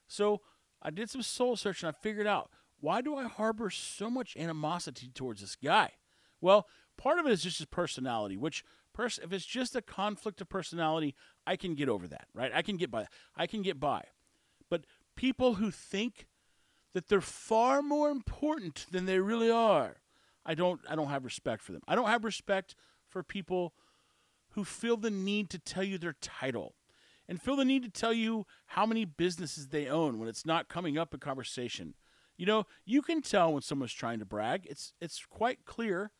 [0.08, 0.40] So
[0.82, 1.88] I did some soul searching.
[1.88, 5.92] I figured out why do I harbor so much animosity towards this guy?
[6.40, 6.66] Well,
[6.96, 10.48] part of it is just his personality, which pers- if it's just a conflict of
[10.48, 11.14] personality,
[11.46, 12.52] I can get over that, right?
[12.54, 13.06] I can get by.
[13.36, 14.04] I can get by.
[14.68, 14.84] But
[15.16, 16.26] people who think
[16.92, 19.96] that they're far more important than they really are,
[20.44, 21.82] I don't I don't have respect for them.
[21.86, 22.74] I don't have respect
[23.06, 23.74] for people
[24.50, 26.74] who feel the need to tell you their title
[27.28, 30.68] and feel the need to tell you how many businesses they own when it's not
[30.68, 31.94] coming up in conversation.
[32.40, 34.66] You know, you can tell when someone's trying to brag.
[34.66, 36.10] It's it's quite clear,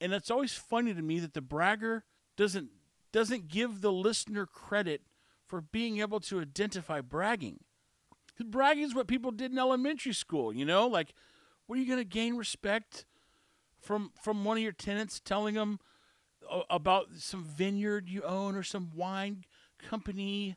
[0.00, 2.70] and it's always funny to me that the bragger doesn't
[3.12, 5.02] doesn't give the listener credit
[5.44, 7.60] for being able to identify bragging.
[8.42, 10.86] Bragging is what people did in elementary school, you know?
[10.86, 11.12] Like,
[11.66, 13.04] what are you going to gain respect
[13.82, 15.78] from from one of your tenants telling them
[16.70, 19.44] about some vineyard you own or some wine
[19.76, 20.56] company?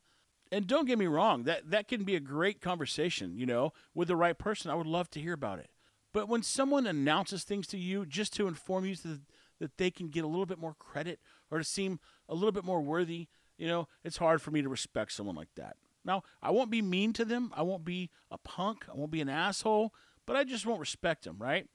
[0.54, 4.08] And don't get me wrong, that that can be a great conversation, you know, with
[4.08, 4.70] the right person.
[4.70, 5.72] I would love to hear about it.
[6.14, 9.22] But when someone announces things to you just to inform you that,
[9.60, 12.64] that they can get a little bit more credit or to seem a little bit
[12.64, 15.76] more worthy, you know, it's hard for me to respect someone like that.
[16.06, 17.52] Now, I won't be mean to them.
[17.56, 18.86] I won't be a punk.
[18.88, 19.92] I won't be an asshole,
[20.28, 21.66] but I just won't respect them, right?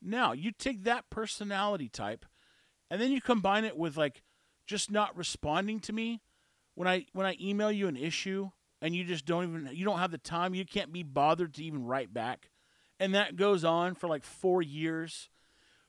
[0.00, 2.24] Now, you take that personality type
[2.88, 4.22] and then you combine it with like
[4.64, 6.20] just not responding to me
[6.78, 9.98] when I when I email you an issue and you just don't even you don't
[9.98, 12.50] have the time, you can't be bothered to even write back.
[13.00, 15.28] And that goes on for like 4 years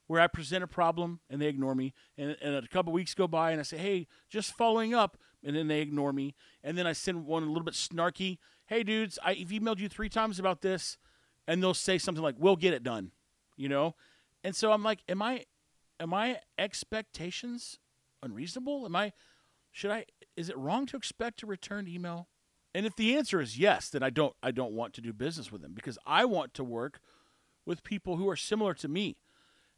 [0.08, 3.28] where I present a problem and they ignore me and, and a couple weeks go
[3.28, 6.34] by and I say, "Hey, just following up." And then they ignore me.
[6.63, 9.89] And then I send one a little bit snarky, "Hey dudes, I, have emailed you
[9.89, 10.97] 3 times about this."
[11.47, 13.12] And they'll say something like, "We'll get it done."
[13.58, 13.95] You know?
[14.43, 15.45] And so I'm like, "Am I
[15.99, 17.78] am my expectations
[18.23, 18.88] unreasonable?
[18.88, 19.13] Am I
[19.71, 22.28] should I is it wrong to expect a return email?
[22.74, 25.52] And if the answer is yes, then I don't I don't want to do business
[25.52, 27.00] with them because I want to work
[27.65, 29.18] with people who are similar to me.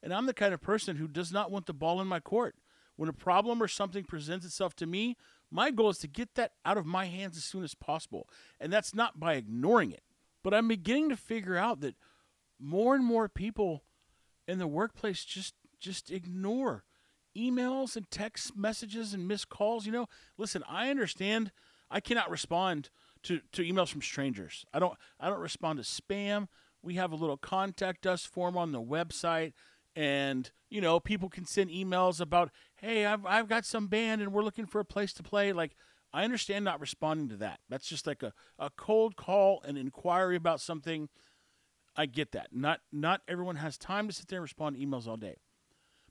[0.04, 2.56] And I'm the kind of person who does not want the ball in my court.
[2.96, 5.16] When a problem or something presents itself to me,
[5.50, 8.28] my goal is to get that out of my hands as soon as possible.
[8.60, 10.04] And that's not by ignoring it.
[10.44, 11.96] But I'm beginning to figure out that
[12.60, 13.84] more and more people
[14.48, 16.84] in the workplace just just ignore
[17.38, 19.86] emails and text messages and missed calls.
[19.86, 21.52] You know, listen, I understand
[21.90, 22.90] I cannot respond
[23.24, 24.66] to, to emails from strangers.
[24.74, 26.48] I don't I don't respond to spam.
[26.82, 29.54] We have a little contact us form on the website
[29.96, 34.32] and you know people can send emails about hey I've, I've got some band and
[34.32, 35.76] we're looking for a place to play like
[36.14, 40.36] i understand not responding to that that's just like a, a cold call an inquiry
[40.36, 41.10] about something
[41.96, 45.08] i get that not not everyone has time to sit there and respond to emails
[45.08, 45.36] all day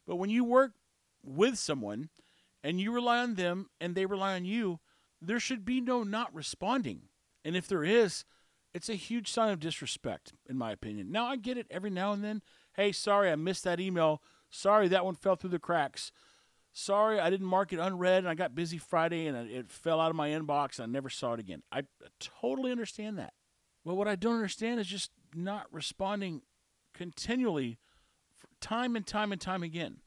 [0.06, 0.72] but when you work
[1.22, 2.10] with someone
[2.62, 4.80] and you rely on them and they rely on you,
[5.20, 7.02] there should be no not responding.
[7.44, 8.24] And if there is,
[8.74, 11.10] it's a huge sign of disrespect, in my opinion.
[11.10, 12.42] Now, I get it every now and then.
[12.74, 14.22] Hey, sorry, I missed that email.
[14.50, 16.12] Sorry, that one fell through the cracks.
[16.72, 20.10] Sorry, I didn't mark it unread and I got busy Friday and it fell out
[20.10, 21.62] of my inbox and I never saw it again.
[21.72, 21.82] I
[22.20, 23.32] totally understand that.
[23.84, 26.42] Well, what I don't understand is just not responding
[26.94, 27.78] continually,
[28.60, 29.98] time and time and time again.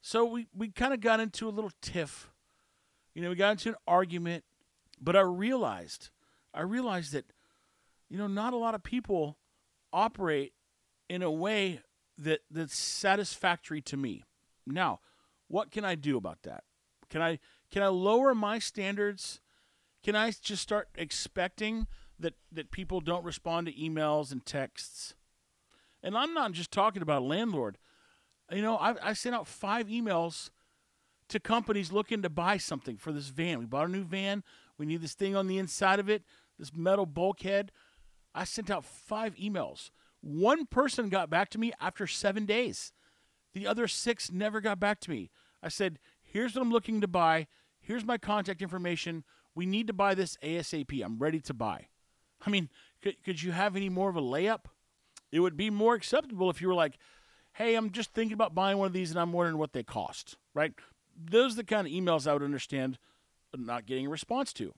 [0.00, 2.30] So we, we kind of got into a little tiff.
[3.14, 4.44] You know, we got into an argument,
[5.00, 6.10] but I realized,
[6.54, 7.32] I realized that,
[8.08, 9.38] you know, not a lot of people
[9.92, 10.52] operate
[11.08, 11.80] in a way
[12.16, 14.24] that that's satisfactory to me.
[14.66, 15.00] Now,
[15.48, 16.64] what can I do about that?
[17.08, 17.38] Can I
[17.70, 19.40] can I lower my standards?
[20.02, 21.86] Can I just start expecting
[22.18, 25.14] that that people don't respond to emails and texts?
[26.02, 27.78] And I'm not just talking about a landlord.
[28.50, 30.50] You know, I, I sent out five emails
[31.28, 33.58] to companies looking to buy something for this van.
[33.58, 34.42] We bought a new van.
[34.78, 36.22] We need this thing on the inside of it,
[36.58, 37.72] this metal bulkhead.
[38.34, 39.90] I sent out five emails.
[40.20, 42.92] One person got back to me after seven days.
[43.52, 45.30] The other six never got back to me.
[45.62, 47.46] I said, Here's what I'm looking to buy.
[47.80, 49.24] Here's my contact information.
[49.54, 51.02] We need to buy this ASAP.
[51.02, 51.86] I'm ready to buy.
[52.46, 52.68] I mean,
[53.02, 54.66] could, could you have any more of a layup?
[55.32, 56.98] It would be more acceptable if you were like,
[57.58, 60.36] hey, I'm just thinking about buying one of these and I'm wondering what they cost,
[60.54, 60.72] right?
[61.16, 62.98] Those are the kind of emails I would understand
[63.56, 64.72] not getting a response to.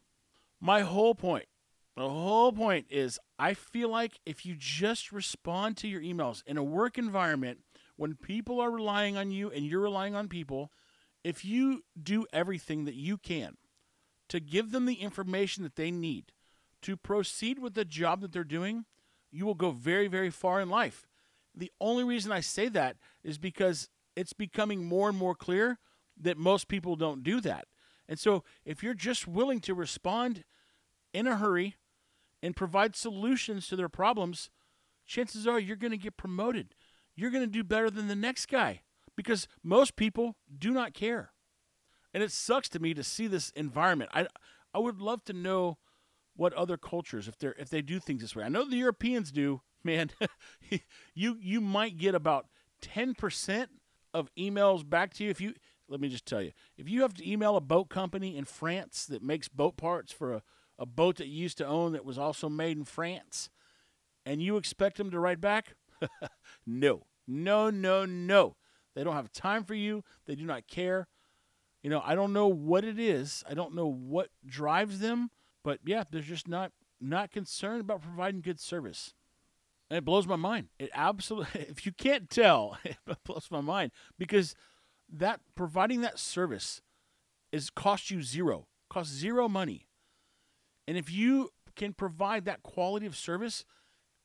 [0.62, 1.44] My whole point,
[1.94, 6.56] the whole point is I feel like if you just respond to your emails in
[6.56, 7.58] a work environment
[7.96, 10.72] when people are relying on you and you're relying on people,
[11.22, 13.58] if you do everything that you can
[14.30, 16.32] to give them the information that they need
[16.80, 18.86] to proceed with the job that they're doing,
[19.30, 21.09] you will go very, very far in life.
[21.54, 25.78] The only reason I say that is because it's becoming more and more clear
[26.20, 27.66] that most people don't do that.
[28.08, 30.44] And so, if you're just willing to respond
[31.12, 31.76] in a hurry
[32.42, 34.50] and provide solutions to their problems,
[35.06, 36.74] chances are you're going to get promoted.
[37.14, 38.82] You're going to do better than the next guy
[39.16, 41.32] because most people do not care.
[42.12, 44.10] And it sucks to me to see this environment.
[44.14, 44.26] I
[44.72, 45.78] I would love to know
[46.36, 48.44] what other cultures if they if they do things this way.
[48.44, 49.62] I know the Europeans do.
[49.82, 50.10] Man,
[51.14, 52.46] you you might get about
[52.82, 53.66] 10%
[54.12, 55.54] of emails back to you if you
[55.88, 56.52] let me just tell you.
[56.78, 60.34] If you have to email a boat company in France that makes boat parts for
[60.34, 60.42] a,
[60.78, 63.50] a boat that you used to own that was also made in France
[64.24, 65.74] and you expect them to write back?
[66.66, 67.06] no.
[67.26, 68.56] No, no, no.
[68.94, 70.04] They don't have time for you.
[70.26, 71.08] They do not care.
[71.82, 73.42] You know, I don't know what it is.
[73.48, 75.30] I don't know what drives them,
[75.64, 79.14] but yeah, they're just not not concerned about providing good service.
[79.90, 80.68] And it blows my mind.
[80.78, 84.54] It absolutely if you can't tell, it blows my mind because
[85.12, 86.80] that providing that service
[87.52, 88.68] is cost you zero.
[88.88, 89.86] Cost zero money.
[90.86, 93.64] And if you can provide that quality of service,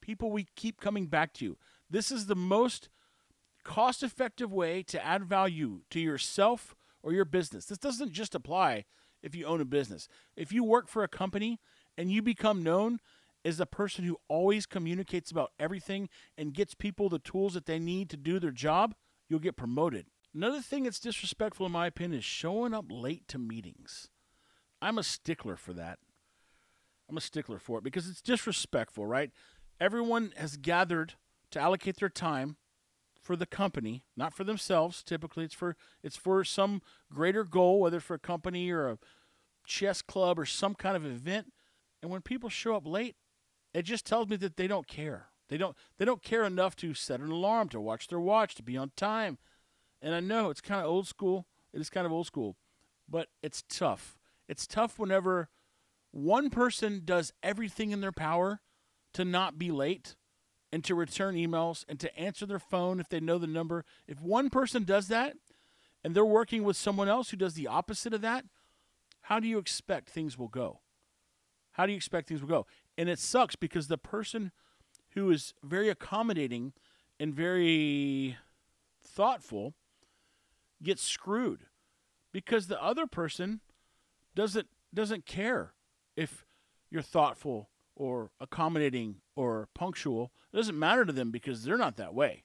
[0.01, 1.57] people we keep coming back to you.
[1.89, 2.89] This is the most
[3.63, 7.65] cost effective way to add value to yourself or your business.
[7.65, 8.85] This doesn't just apply
[9.23, 10.07] if you own a business.
[10.35, 11.59] If you work for a company
[11.97, 12.99] and you become known
[13.45, 17.79] as a person who always communicates about everything and gets people the tools that they
[17.79, 18.95] need to do their job,
[19.29, 20.07] you'll get promoted.
[20.33, 24.09] Another thing that's disrespectful, in my opinion, is showing up late to meetings.
[24.81, 25.99] I'm a stickler for that.
[27.07, 29.31] I'm a stickler for it because it's disrespectful, right?
[29.79, 31.13] Everyone has gathered
[31.51, 32.57] to allocate their time
[33.21, 35.03] for the company, not for themselves.
[35.03, 36.81] Typically, it's for it's for some
[37.13, 38.97] greater goal, whether for a company or a
[39.65, 41.53] chess club or some kind of event.
[42.01, 43.15] And when people show up late,
[43.75, 45.27] it just tells me that they don't care.
[45.49, 48.63] They don't they don't care enough to set an alarm, to watch their watch, to
[48.63, 49.37] be on time.
[50.01, 51.45] And I know it's kind of old school.
[51.73, 52.55] It is kind of old school,
[53.07, 54.17] but it's tough.
[54.47, 55.49] It's tough whenever
[56.11, 58.61] one person does everything in their power
[59.13, 60.15] to not be late
[60.71, 63.83] and to return emails and to answer their phone if they know the number.
[64.07, 65.35] If one person does that
[66.01, 68.45] and they're working with someone else who does the opposite of that,
[69.23, 70.79] how do you expect things will go?
[71.71, 72.65] How do you expect things will go?
[72.97, 74.51] And it sucks because the person
[75.11, 76.73] who is very accommodating
[77.19, 78.37] and very
[79.03, 79.73] thoughtful
[80.81, 81.65] gets screwed
[82.31, 83.61] because the other person
[84.35, 85.73] doesn't doesn't care
[86.15, 86.45] if
[86.89, 90.31] you're thoughtful or accommodating or punctual.
[90.53, 92.44] It doesn't matter to them because they're not that way.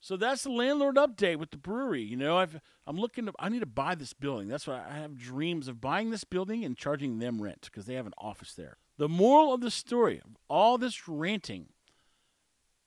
[0.00, 2.02] So that's the landlord update with the brewery.
[2.02, 4.48] You know, I've, I'm looking to, I need to buy this building.
[4.48, 7.94] That's why I have dreams of buying this building and charging them rent because they
[7.94, 8.78] have an office there.
[8.96, 11.68] The moral of the story of all this ranting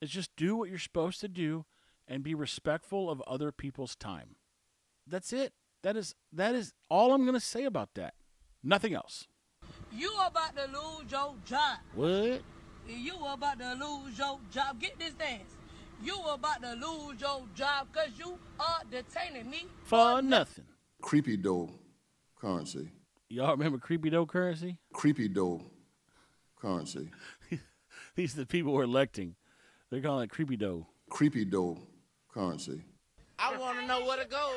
[0.02, 1.66] is just do what you're supposed to do
[2.08, 4.36] and be respectful of other people's time.
[5.08, 5.54] That's it.
[5.84, 8.14] That is that is all I'm going to say about that.
[8.64, 9.28] Nothing else.
[9.92, 11.78] You about to lose your job.
[11.94, 12.42] What?
[12.88, 14.80] You about to lose your job.
[14.80, 15.52] Get this dance.
[16.02, 20.66] You about to lose your job because you are detaining me for nothing.
[21.02, 21.70] Creepy dough
[22.40, 22.90] currency.
[23.30, 24.78] Y'all remember creepy dough currency?
[24.94, 25.62] Creepy dough
[26.56, 27.10] currency.
[28.16, 29.36] These are the people we're electing.
[29.90, 30.88] They're calling it creepy dough.
[31.10, 31.78] Creepy dough
[32.34, 32.84] currency.
[33.40, 34.52] I want to know where to go.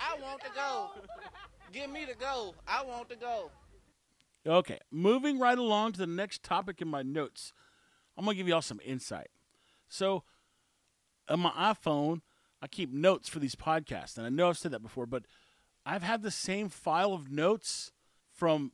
[0.00, 0.90] I want to go.
[1.72, 2.54] Give me the go.
[2.66, 3.50] I want to go.
[4.46, 7.52] Okay, moving right along to the next topic in my notes.
[8.16, 9.28] I'm going to give you all some insight.
[9.88, 10.24] So,
[11.28, 12.20] on my iPhone,
[12.62, 14.16] I keep notes for these podcasts.
[14.16, 15.24] And I know I've said that before, but
[15.84, 17.92] I've had the same file of notes
[18.32, 18.72] from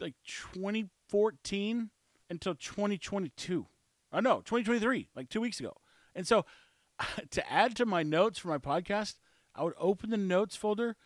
[0.00, 1.90] like 2014
[2.30, 3.66] until 2022.
[4.12, 5.74] Oh, know 2023, like two weeks ago.
[6.14, 6.44] And so,
[7.30, 9.16] to add to my notes for my podcast,
[9.54, 10.96] I would open the notes folder,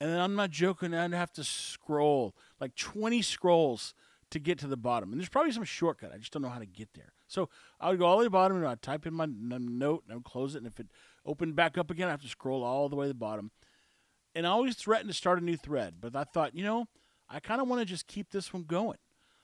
[0.00, 3.94] and then I'm not joking, I'd have to scroll like 20 scrolls
[4.30, 5.12] to get to the bottom.
[5.12, 6.12] And there's probably some shortcut.
[6.12, 7.12] I just don't know how to get there.
[7.26, 7.48] So
[7.80, 10.04] I would go all the way to the bottom and I'd type in my note
[10.08, 10.58] and I'd close it.
[10.58, 10.88] And if it
[11.24, 13.50] opened back up again, I have to scroll all the way to the bottom.
[14.34, 15.94] And I always threatened to start a new thread.
[16.00, 16.86] But I thought, you know,
[17.28, 18.98] I kind of want to just keep this one going.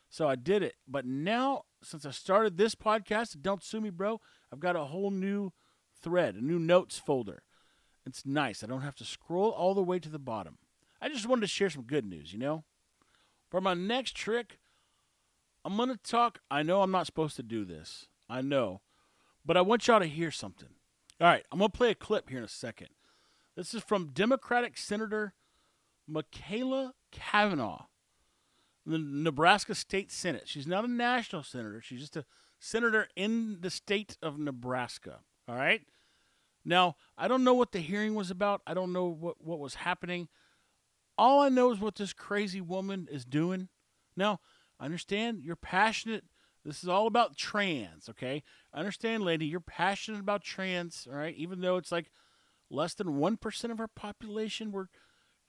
[0.08, 0.74] So I did it.
[0.86, 4.20] But now, since I started this podcast, Don't Sue Me, Bro,
[4.52, 5.52] I've got a whole new
[6.02, 7.42] thread, a new notes folder.
[8.04, 8.62] It's nice.
[8.62, 10.58] I don't have to scroll all the way to the bottom.
[11.00, 12.64] I just wanted to share some good news, you know?
[13.50, 14.58] For my next trick,
[15.64, 16.40] I'm going to talk.
[16.50, 18.06] I know I'm not supposed to do this.
[18.28, 18.80] I know.
[19.44, 20.68] But I want y'all to hear something.
[21.20, 22.88] All right, I'm going to play a clip here in a second.
[23.56, 25.34] This is from Democratic Senator
[26.10, 27.86] Machaela Cavanaugh,
[28.86, 30.44] the Nebraska State Senate.
[30.46, 32.24] She's not a national senator, she's just a
[32.58, 35.20] senator in the state of Nebraska.
[35.48, 35.82] All right?
[36.64, 38.62] Now, I don't know what the hearing was about.
[38.66, 40.28] I don't know what, what was happening.
[41.18, 43.68] All I know is what this crazy woman is doing.
[44.16, 44.40] Now,
[44.82, 46.24] understand you're passionate.
[46.64, 48.42] This is all about trans, okay?
[48.72, 51.34] Understand, lady, you're passionate about trans, all right?
[51.36, 52.10] Even though it's like
[52.70, 54.86] less than 1% of our population, we're,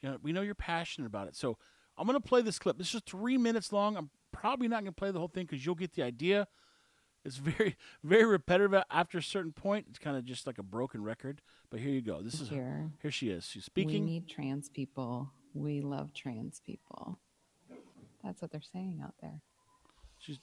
[0.01, 1.35] you know, we know you're passionate about it.
[1.35, 1.57] So
[1.97, 2.77] I'm going to play this clip.
[2.77, 3.95] This is three minutes long.
[3.95, 6.47] I'm probably not going to play the whole thing because you'll get the idea.
[7.23, 9.85] It's very, very repetitive after a certain point.
[9.89, 11.41] It's kind of just like a broken record.
[11.69, 12.21] But here you go.
[12.21, 12.91] This is Here.
[13.01, 13.45] Here she is.
[13.45, 14.03] She's speaking.
[14.03, 15.31] We need trans people.
[15.53, 17.19] We love trans people.
[18.23, 19.41] That's what they're saying out there.
[20.17, 20.39] She's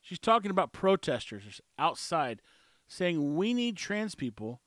[0.00, 2.40] she's talking about protesters outside
[2.86, 4.60] saying we need trans people.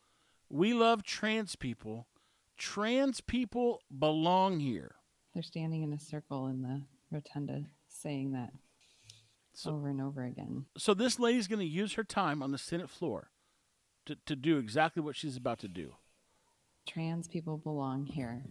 [0.50, 2.08] We love trans people.
[2.58, 4.96] Trans people belong here.
[5.34, 8.52] They're standing in a circle in the rotunda saying that
[9.66, 10.66] over and over again.
[10.78, 13.32] So this lady's going to use her time on the Senate floor
[14.06, 15.96] to, to do exactly what she's about to do.
[16.88, 18.44] Trans people belong here.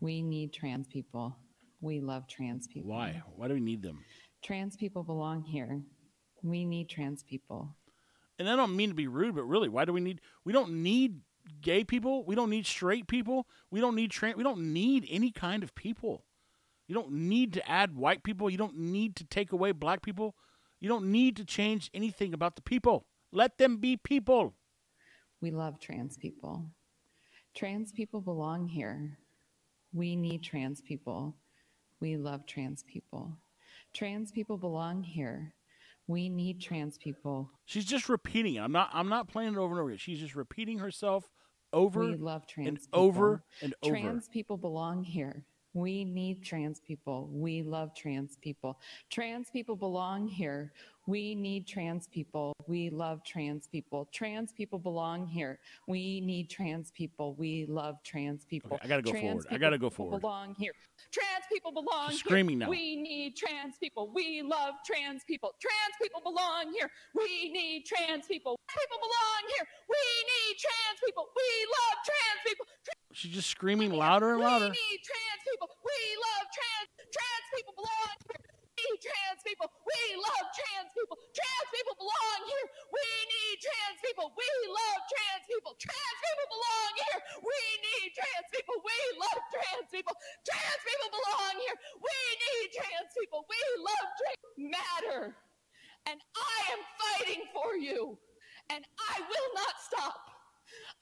[0.00, 1.36] We need trans people.
[1.82, 2.90] We love trans people.
[2.90, 3.20] Why?
[3.36, 4.04] Why do we need them?
[4.42, 5.82] Trans people belong here.
[6.42, 7.76] We need trans people.
[8.38, 10.20] And I don't mean to be rude, but really, why do we need?
[10.44, 11.20] We don't need
[11.60, 12.24] gay people.
[12.24, 13.46] We don't need straight people.
[13.70, 14.36] We don't need trans.
[14.36, 16.24] We don't need any kind of people.
[16.86, 18.48] You don't need to add white people.
[18.48, 20.36] You don't need to take away black people.
[20.80, 23.06] You don't need to change anything about the people.
[23.32, 24.54] Let them be people.
[25.40, 26.66] We love trans people.
[27.54, 29.18] Trans people belong here.
[29.92, 31.36] We need trans people.
[32.02, 33.38] We love trans people.
[33.94, 35.54] Trans people belong here.
[36.08, 37.48] We need trans people.
[37.64, 38.58] She's just repeating it.
[38.58, 38.90] I'm not.
[38.92, 39.98] I'm not playing it over and over again.
[39.98, 41.30] She's just repeating herself
[41.72, 43.00] over we love trans and people.
[43.00, 43.94] over and over.
[43.94, 45.44] Trans people belong here.
[45.74, 47.28] We need trans people.
[47.32, 48.78] We love trans people.
[49.10, 50.72] Trans people belong here.
[51.06, 52.52] We need trans people.
[52.68, 54.06] We love trans people.
[54.12, 55.58] Trans people belong here.
[55.88, 57.34] We need trans people.
[57.34, 58.74] We love trans people.
[58.74, 59.46] Okay, I gotta go trans forward.
[59.50, 60.20] I gotta go forward.
[60.20, 60.72] Belong here.
[61.10, 62.28] Trans people belong She's here.
[62.30, 62.68] screaming now.
[62.68, 64.12] We need trans people.
[64.14, 65.54] We love trans people.
[65.60, 66.90] Trans people belong here.
[67.14, 68.56] We need trans people.
[68.68, 69.66] People belong here.
[69.88, 71.26] We need trans people.
[71.34, 72.66] We love trans people.
[73.12, 74.72] She's just screaming louder and louder.
[74.72, 75.68] We need trans people.
[75.68, 76.88] We love trans.
[77.12, 78.40] Trans people belong here.
[78.80, 79.68] We need trans people.
[79.68, 81.16] We love trans people.
[81.36, 82.66] Trans people belong here.
[82.88, 84.32] We need trans people.
[84.32, 85.76] We love trans people.
[85.76, 87.18] Trans people belong here.
[87.44, 88.76] We need trans people.
[88.80, 90.14] We love trans people.
[90.48, 91.76] Trans people belong here.
[92.00, 93.44] We need trans people.
[93.44, 95.36] We love trans matter.
[96.08, 98.16] And I am fighting for you.
[98.72, 100.31] And I will not stop.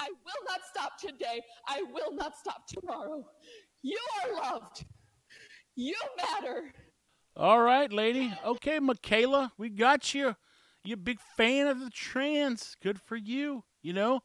[0.01, 1.43] I will not stop today.
[1.69, 3.27] I will not stop tomorrow.
[3.83, 4.87] You are loved.
[5.77, 6.73] You matter.
[7.37, 8.33] All right, lady.
[8.45, 10.37] Okay, Machaela, we got you.
[10.83, 12.77] You're a big fan of the trans.
[12.83, 13.65] Good for you.
[13.83, 14.21] You know.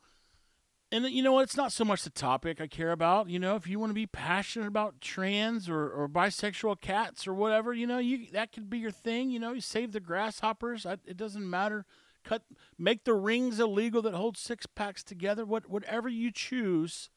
[0.91, 1.43] And you know what?
[1.43, 3.30] It's not so much the topic I care about.
[3.30, 7.34] You know, if you want to be passionate about trans or, or bisexual cats or
[7.34, 9.30] whatever, you know, you that could be your thing.
[9.30, 10.86] You know, you save the grasshoppers.
[10.86, 11.86] I, it doesn't matter.
[12.26, 12.41] Cut,
[12.78, 15.45] make the rings illegal that hold six packs together.
[15.45, 17.09] What, whatever you choose,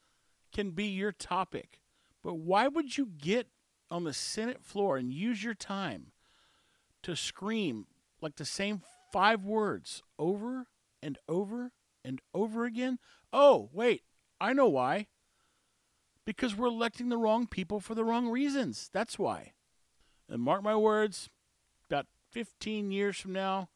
[0.52, 1.80] can be your topic.
[2.22, 3.48] But why would you get
[3.90, 6.12] on the Senate floor and use your time
[7.02, 7.86] to scream
[8.20, 10.66] like the same five words over
[11.02, 11.72] and over
[12.04, 12.98] and over again?
[13.32, 14.02] Oh, wait,
[14.40, 15.06] I know why.
[16.26, 18.90] Because we're electing the wrong people for the wrong reasons.
[18.92, 19.54] That's why.
[20.28, 21.30] And mark my words,
[21.88, 23.70] about 15 years from now,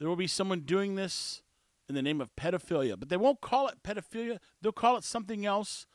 [0.00, 1.42] there will be someone doing this
[1.88, 2.98] in the name of pedophilia.
[2.98, 5.86] But they won't call it pedophilia, they'll call it something else.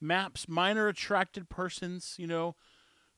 [0.00, 2.54] Maps, minor attracted persons, you know.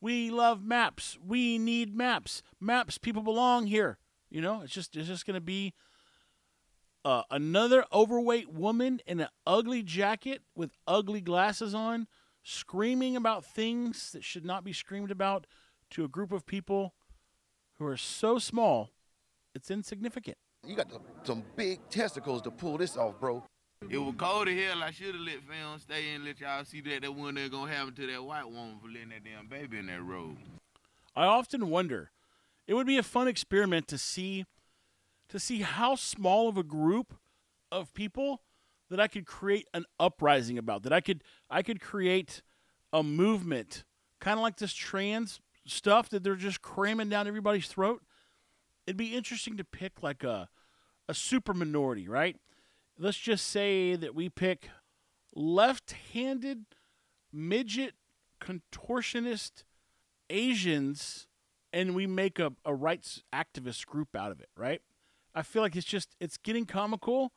[0.01, 1.19] We love maps.
[1.27, 2.43] We need maps.
[2.61, 3.99] Maps, people belong here.
[4.31, 5.75] You know, it's just it's just going to be
[7.05, 12.09] uh, another overweight woman in an ugly jacket with ugly glasses on,
[12.43, 15.47] screaming about things that should not be screamed about
[15.91, 16.95] to a group of people
[17.79, 18.91] who are so small,
[19.57, 20.37] it's insignificant.
[20.65, 20.89] You got
[21.25, 23.43] some big testicles to pull this off, bro.
[23.89, 24.83] It was cold as hell.
[24.83, 27.73] I should have let film stay and let y'all see that that one there gonna
[27.73, 30.37] happen to that white woman for letting that damn baby in that road.
[31.15, 32.11] I often wonder,
[32.67, 34.45] it would be a fun experiment to see
[35.29, 37.15] to see how small of a group
[37.73, 38.43] of people
[38.91, 42.43] that I could create an uprising about, that I could I could create
[42.93, 43.85] a movement,
[44.21, 48.03] kind of like this trans stuff that they're just cramming down everybody's throat.
[48.87, 50.49] It'd be interesting to pick like a
[51.09, 52.37] a super minority, right?
[52.99, 54.69] Let's just say that we pick
[55.35, 56.65] left-handed
[57.33, 57.95] midget
[58.41, 59.65] contortionist
[60.31, 61.29] Asians
[61.73, 64.81] and we make a, a rights activist group out of it, right?
[65.35, 67.33] I feel like it's just it's getting comical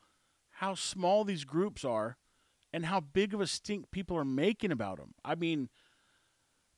[0.53, 2.17] how small these groups are
[2.71, 5.13] and how big of a stink people are making about them.
[5.23, 5.69] I mean,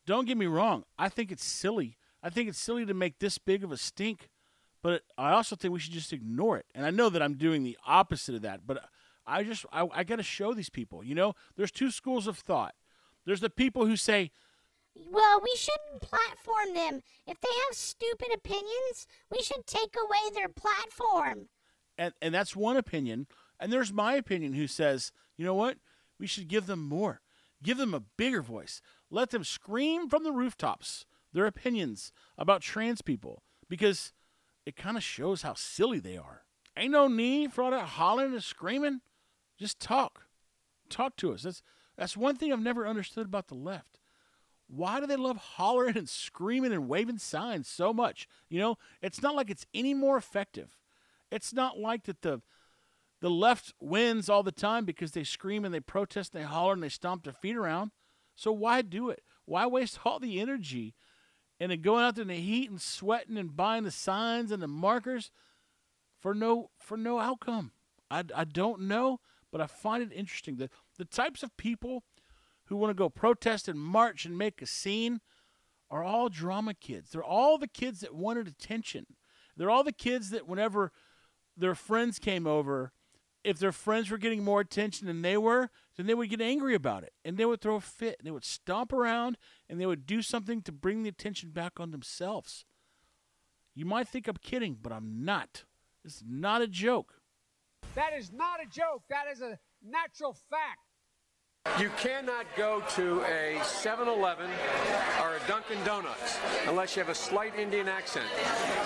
[0.05, 0.83] don't get me wrong.
[0.97, 1.97] I think it's silly.
[2.23, 4.29] I think it's silly to make this big of a stink,
[4.81, 6.65] but I also think we should just ignore it.
[6.73, 8.83] And I know that I'm doing the opposite of that, but
[9.25, 11.03] I just I, I got to show these people.
[11.03, 12.75] You know, there's two schools of thought.
[13.25, 14.31] There's the people who say,
[14.95, 17.01] Well, we shouldn't platform them.
[17.27, 21.49] If they have stupid opinions, we should take away their platform.
[21.97, 23.27] and and that's one opinion.
[23.59, 25.77] And there's my opinion who says, you know what?
[26.19, 27.21] We should give them more.
[27.61, 28.81] Give them a bigger voice.
[29.11, 34.13] Let them scream from the rooftops their opinions about trans people because
[34.65, 36.43] it kind of shows how silly they are.
[36.77, 39.01] Ain't no need for all that hollering and screaming.
[39.59, 40.23] Just talk.
[40.89, 41.43] Talk to us.
[41.43, 41.61] That's
[41.97, 43.99] that's one thing I've never understood about the left.
[44.67, 48.27] Why do they love hollering and screaming and waving signs so much?
[48.49, 50.77] You know, it's not like it's any more effective.
[51.29, 52.41] It's not like that the
[53.19, 56.73] the left wins all the time because they scream and they protest and they holler
[56.73, 57.91] and they stomp their feet around.
[58.35, 59.23] So why do it?
[59.45, 60.95] Why waste all the energy
[61.61, 64.63] and then going out there in the heat and sweating and buying the signs and
[64.63, 65.29] the markers
[66.19, 67.71] for no for no outcome?
[68.09, 69.19] I, I don't know,
[69.51, 72.03] but I find it interesting that the types of people
[72.65, 75.21] who want to go protest and march and make a scene
[75.91, 77.11] are all drama kids.
[77.11, 79.05] They're all the kids that wanted attention.
[79.55, 80.91] They're all the kids that whenever
[81.55, 82.91] their friends came over,
[83.43, 86.75] if their friends were getting more attention than they were, then they would get angry
[86.75, 89.37] about it and they would throw a fit and they would stomp around
[89.69, 92.65] and they would do something to bring the attention back on themselves.
[93.73, 95.63] You might think I'm kidding, but I'm not.
[96.03, 97.15] It's not a joke.
[97.95, 99.03] That is not a joke.
[99.09, 100.79] That is a natural fact.
[101.79, 104.49] You cannot go to a 7 Eleven
[105.21, 108.25] or a Dunkin' Donuts unless you have a slight Indian accent.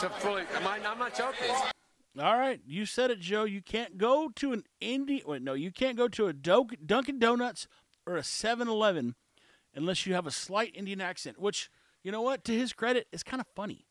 [0.01, 1.74] To fully, am I, I'm not joking.
[2.17, 3.43] All right, you said it, Joe.
[3.43, 5.23] You can't go to an Indian.
[5.25, 7.67] Wait, no, you can't go to a Do- Dunkin' Donuts
[8.07, 9.15] or a 7-Eleven
[9.73, 11.39] unless you have a slight Indian accent.
[11.39, 11.69] Which,
[12.03, 12.45] you know what?
[12.45, 13.85] To his credit, it's kind of funny.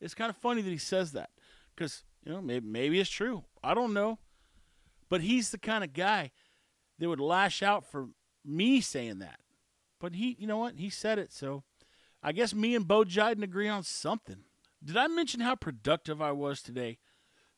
[0.00, 1.30] It's kind of funny that he says that
[1.74, 3.44] because you know maybe maybe it's true.
[3.62, 4.18] I don't know,
[5.08, 6.32] but he's the kind of guy
[6.98, 8.08] that would lash out for
[8.44, 9.40] me saying that.
[10.00, 10.78] But he, you know what?
[10.78, 11.62] He said it, so
[12.22, 14.44] I guess me and Bo Jiden agree on something.
[14.84, 16.98] Did I mention how productive I was today?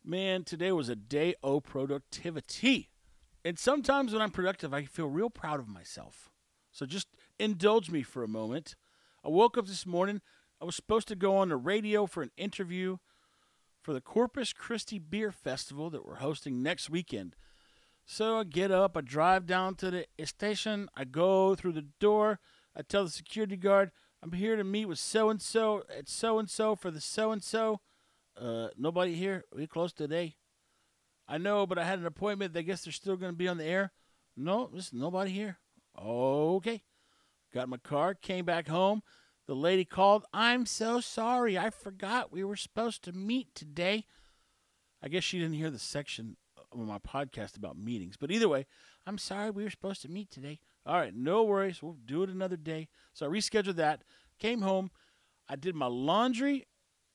[0.04, 2.90] Man, today was a day of productivity.
[3.44, 6.30] And sometimes when I'm productive, I feel real proud of myself.
[6.70, 8.74] So just indulge me for a moment.
[9.24, 10.20] I woke up this morning.
[10.60, 12.98] I was supposed to go on the radio for an interview
[13.80, 17.36] for the Corpus Christi Beer Festival that we're hosting next weekend.
[18.04, 22.40] So I get up, I drive down to the station, I go through the door,
[22.74, 23.90] I tell the security guard,
[24.22, 27.32] I'm here to meet with so and so at so and so for the so
[27.32, 27.80] and so.
[28.40, 29.44] Uh, nobody here.
[29.54, 30.36] We closed today.
[31.26, 32.56] I know, but I had an appointment.
[32.56, 33.92] I guess they're still going to be on the air.
[34.36, 35.58] No, there's nobody here.
[36.00, 36.82] Okay.
[37.52, 39.02] Got my car, came back home.
[39.46, 40.24] The lady called.
[40.32, 41.56] I'm so sorry.
[41.56, 44.04] I forgot we were supposed to meet today.
[45.02, 46.36] I guess she didn't hear the section
[46.70, 48.16] of my podcast about meetings.
[48.16, 48.66] But either way,
[49.06, 50.60] I'm sorry we were supposed to meet today.
[50.84, 51.82] All right, no worries.
[51.82, 52.88] We'll do it another day.
[53.14, 54.02] So I rescheduled that.
[54.38, 54.90] Came home.
[55.48, 56.66] I did my laundry.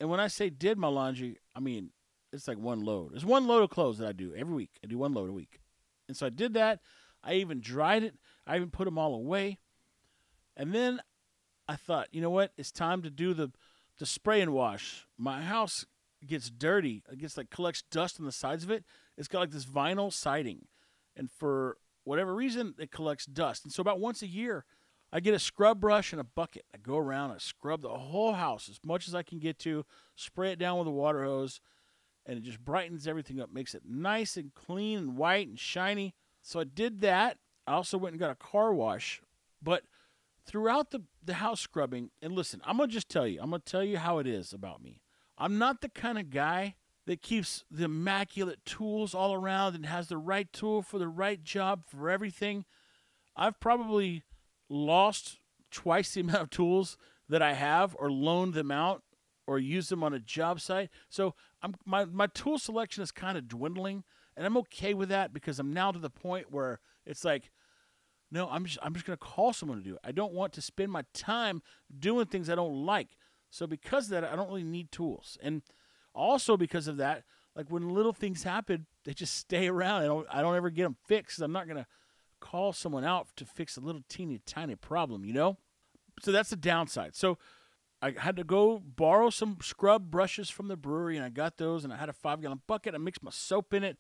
[0.04, 1.92] And when I say did my laundry, I mean
[2.34, 3.14] it's like one load.
[3.16, 4.72] It's one load of clothes that I do every week.
[4.84, 5.62] I do one load a week.
[6.10, 6.82] And so I did that.
[7.24, 8.16] I even dried it.
[8.46, 9.60] I even put them all away.
[10.58, 11.00] And then
[11.70, 12.52] I thought, you know what?
[12.58, 13.54] It's time to do the
[13.98, 15.08] to spray and wash.
[15.18, 15.86] My house
[16.28, 17.02] gets dirty.
[17.10, 18.84] It gets like collects dust on the sides of it.
[19.18, 20.66] It's got like this vinyl siding,
[21.16, 23.64] and for whatever reason, it collects dust.
[23.64, 24.66] And so about once a year,
[25.16, 26.66] I get a scrub brush and a bucket.
[26.74, 29.86] I go around, I scrub the whole house as much as I can get to,
[30.16, 31.62] spray it down with a water hose,
[32.26, 36.16] and it just brightens everything up, makes it nice and clean and white and shiny.
[36.42, 37.38] So I did that.
[37.68, 39.22] I also went and got a car wash.
[39.62, 39.84] But
[40.48, 43.62] throughout the, the house scrubbing, and listen, I'm going to just tell you, I'm going
[43.62, 45.00] to tell you how it is about me.
[45.38, 50.08] I'm not the kind of guy that keeps the immaculate tools all around and has
[50.08, 52.66] the right tool for the right job for everything.
[53.36, 54.24] I've probably
[54.74, 55.40] lost
[55.72, 56.98] twice the amount of tools
[57.30, 59.04] that I have or loaned them out
[59.46, 60.90] or used them on a job site.
[61.10, 64.04] So I'm my, my tool selection is kind of dwindling
[64.36, 67.52] and I'm okay with that because I'm now to the point where it's like
[68.32, 70.00] no, I'm just I'm just to call someone to do it.
[70.04, 71.62] I don't want to spend my time
[72.00, 73.10] doing things I don't like.
[73.52, 75.38] So because of that, I don't really need tools.
[75.44, 75.62] And
[76.16, 80.02] also because of that, like when little things happen, they just stay around.
[80.02, 81.42] I don't I don't ever get them fixed.
[81.42, 81.86] I'm not to
[82.44, 85.58] call someone out to fix a little teeny tiny problem, you know?
[86.22, 87.16] So that's the downside.
[87.16, 87.38] So
[88.02, 91.86] I had to go borrow some scrub brushes from the brewery, and I got those,
[91.86, 92.94] and I had a five gallon bucket.
[92.94, 93.98] I mixed my soap in it.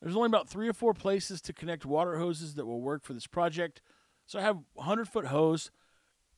[0.00, 3.12] There's only about three or four places to connect water hoses that will work for
[3.12, 3.82] this project.
[4.26, 5.70] So I have a 100 foot hose.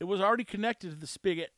[0.01, 1.51] It was already connected to the spigot,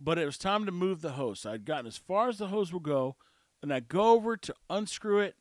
[0.00, 1.40] but it was time to move the hose.
[1.40, 3.14] So I'd gotten as far as the hose will go,
[3.62, 5.36] and I go over to unscrew it,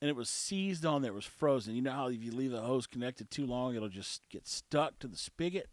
[0.00, 1.12] and it was seized on there.
[1.12, 1.74] It was frozen.
[1.74, 4.98] You know how if you leave the hose connected too long, it'll just get stuck
[4.98, 5.68] to the spigot.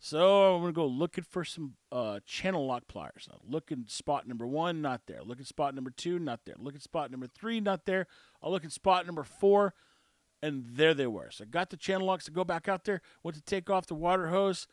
[0.00, 3.28] So I'm gonna go looking for some uh, channel lock pliers.
[3.32, 5.22] I look in spot number one, not there.
[5.22, 6.54] Look at spot number two, not there.
[6.58, 8.06] Look at spot number three, not there.
[8.40, 9.74] I'll look at spot number four,
[10.40, 11.30] and there they were.
[11.32, 13.00] So I got the channel locks to go back out there.
[13.24, 14.68] Went to take off the water hose.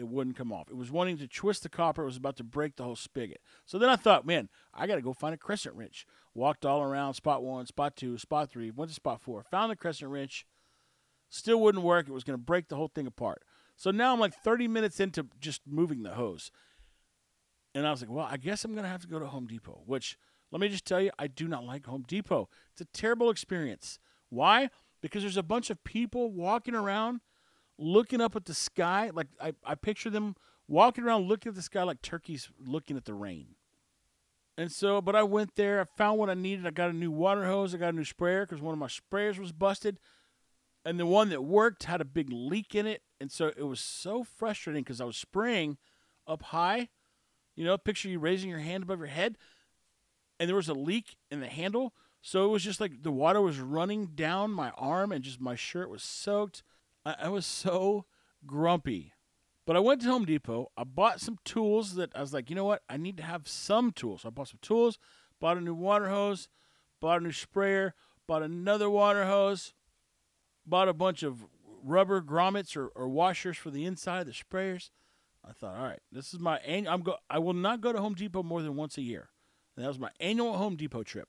[0.00, 0.70] It wouldn't come off.
[0.70, 2.02] It was wanting to twist the copper.
[2.02, 3.42] It was about to break the whole spigot.
[3.66, 6.06] So then I thought, man, I got to go find a crescent wrench.
[6.32, 9.76] Walked all around spot one, spot two, spot three, went to spot four, found the
[9.76, 10.46] crescent wrench.
[11.28, 12.08] Still wouldn't work.
[12.08, 13.42] It was going to break the whole thing apart.
[13.76, 16.50] So now I'm like 30 minutes into just moving the hose.
[17.74, 19.46] And I was like, well, I guess I'm going to have to go to Home
[19.46, 20.16] Depot, which
[20.50, 22.48] let me just tell you, I do not like Home Depot.
[22.72, 23.98] It's a terrible experience.
[24.30, 24.70] Why?
[25.02, 27.20] Because there's a bunch of people walking around
[27.80, 29.10] looking up at the sky.
[29.12, 30.36] Like I, I picture them
[30.68, 33.56] walking around looking at the sky like turkeys looking at the rain.
[34.58, 36.66] And so, but I went there, I found what I needed.
[36.66, 38.88] I got a new water hose, I got a new sprayer because one of my
[38.88, 39.98] sprayers was busted.
[40.84, 43.02] And the one that worked had a big leak in it.
[43.20, 45.76] And so it was so frustrating because I was spraying
[46.26, 46.88] up high.
[47.56, 49.36] You know, picture you raising your hand above your head,
[50.38, 51.92] and there was a leak in the handle.
[52.22, 55.56] So it was just like the water was running down my arm, and just my
[55.56, 56.62] shirt was soaked.
[57.04, 58.06] I, I was so
[58.46, 59.12] grumpy.
[59.66, 60.70] But I went to Home Depot.
[60.76, 62.82] I bought some tools that I was like, you know what?
[62.88, 64.22] I need to have some tools.
[64.22, 64.98] So I bought some tools,
[65.40, 66.48] bought a new water hose,
[67.00, 67.94] bought a new sprayer,
[68.26, 69.74] bought another water hose,
[70.66, 71.44] bought a bunch of
[71.82, 74.90] rubber grommets or, or washers for the inside the sprayers.
[75.48, 76.92] I thought, all right, this is my annual.
[76.92, 77.16] I'm go.
[77.28, 79.30] I will not go to Home Depot more than once a year.
[79.76, 81.28] And that was my annual Home Depot trip.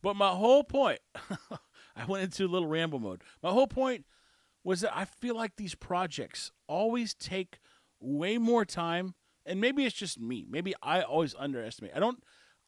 [0.00, 1.00] But my whole point,
[1.96, 3.22] I went into a little ramble mode.
[3.42, 4.04] My whole point
[4.68, 7.58] was that I feel like these projects always take
[8.00, 9.14] way more time,
[9.46, 10.44] and maybe it's just me.
[10.46, 11.92] Maybe I always underestimate.
[11.94, 12.22] I don't.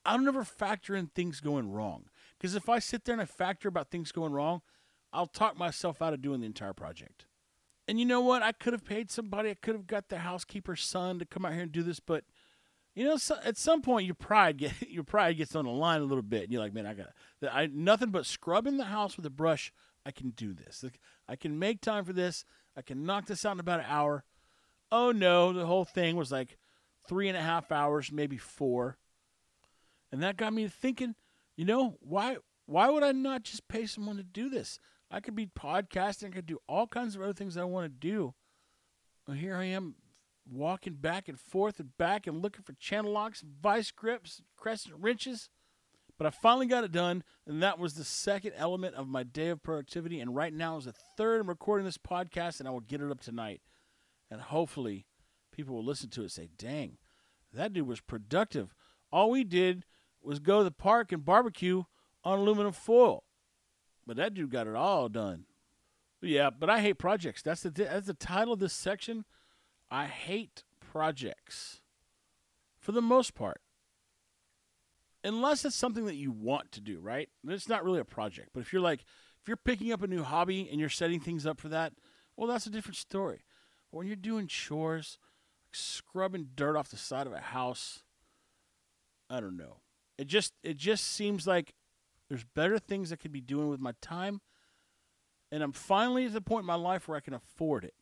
[0.07, 2.07] I don't ever factor in things going wrong
[2.39, 4.63] because if I sit there and I factor about things going wrong,
[5.13, 7.27] I'll talk myself out of doing the entire project.
[7.87, 8.43] And you know what?
[8.43, 9.51] I could have paid somebody.
[9.51, 12.25] I could have got the housekeeper's son to come out here and do this, but
[12.95, 16.01] you know, so, at some point your pride get your pride gets on the line
[16.01, 16.45] a little bit.
[16.45, 17.09] And you're like, man, I got
[17.53, 19.71] I nothing but scrubbing the house with a brush.
[20.07, 20.83] I can do this.
[21.31, 22.45] I can make time for this.
[22.77, 24.25] I can knock this out in about an hour.
[24.91, 26.59] Oh no, the whole thing was like
[27.09, 28.99] three and a half hours, maybe four.
[30.11, 31.15] And that got me thinking,
[31.57, 34.81] you know, why why would I not just pay someone to do this?
[35.09, 38.09] I could be podcasting, I could do all kinds of other things I want to
[38.09, 38.35] do.
[39.27, 39.95] Well, here I am
[40.51, 45.49] walking back and forth and back and looking for channel locks, vice grips, crescent wrenches.
[46.21, 49.49] But I finally got it done, and that was the second element of my day
[49.49, 50.21] of productivity.
[50.21, 51.41] And right now is the third.
[51.41, 53.63] I'm recording this podcast, and I will get it up tonight.
[54.31, 55.07] And hopefully,
[55.51, 56.99] people will listen to it and say, dang,
[57.55, 58.75] that dude was productive.
[59.11, 59.87] All we did
[60.21, 61.85] was go to the park and barbecue
[62.23, 63.25] on aluminum foil.
[64.07, 65.47] But that dude got it all done.
[66.21, 67.41] Yeah, but I hate projects.
[67.41, 69.25] That's the that's the title of this section.
[69.91, 71.81] I hate projects
[72.79, 73.63] for the most part.
[75.23, 77.29] Unless it's something that you want to do, right?
[77.47, 78.51] It's not really a project.
[78.55, 79.01] But if you're like
[79.43, 81.93] if you're picking up a new hobby and you're setting things up for that,
[82.37, 83.45] well that's a different story.
[83.91, 85.19] But when you're doing chores,
[85.67, 88.03] like scrubbing dirt off the side of a house.
[89.29, 89.79] I don't know.
[90.19, 91.75] It just it just seems like
[92.29, 94.41] there's better things I could be doing with my time.
[95.53, 97.95] And I'm finally at the point in my life where I can afford it.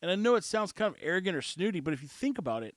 [0.00, 2.62] And I know it sounds kind of arrogant or snooty, but if you think about
[2.62, 2.76] it,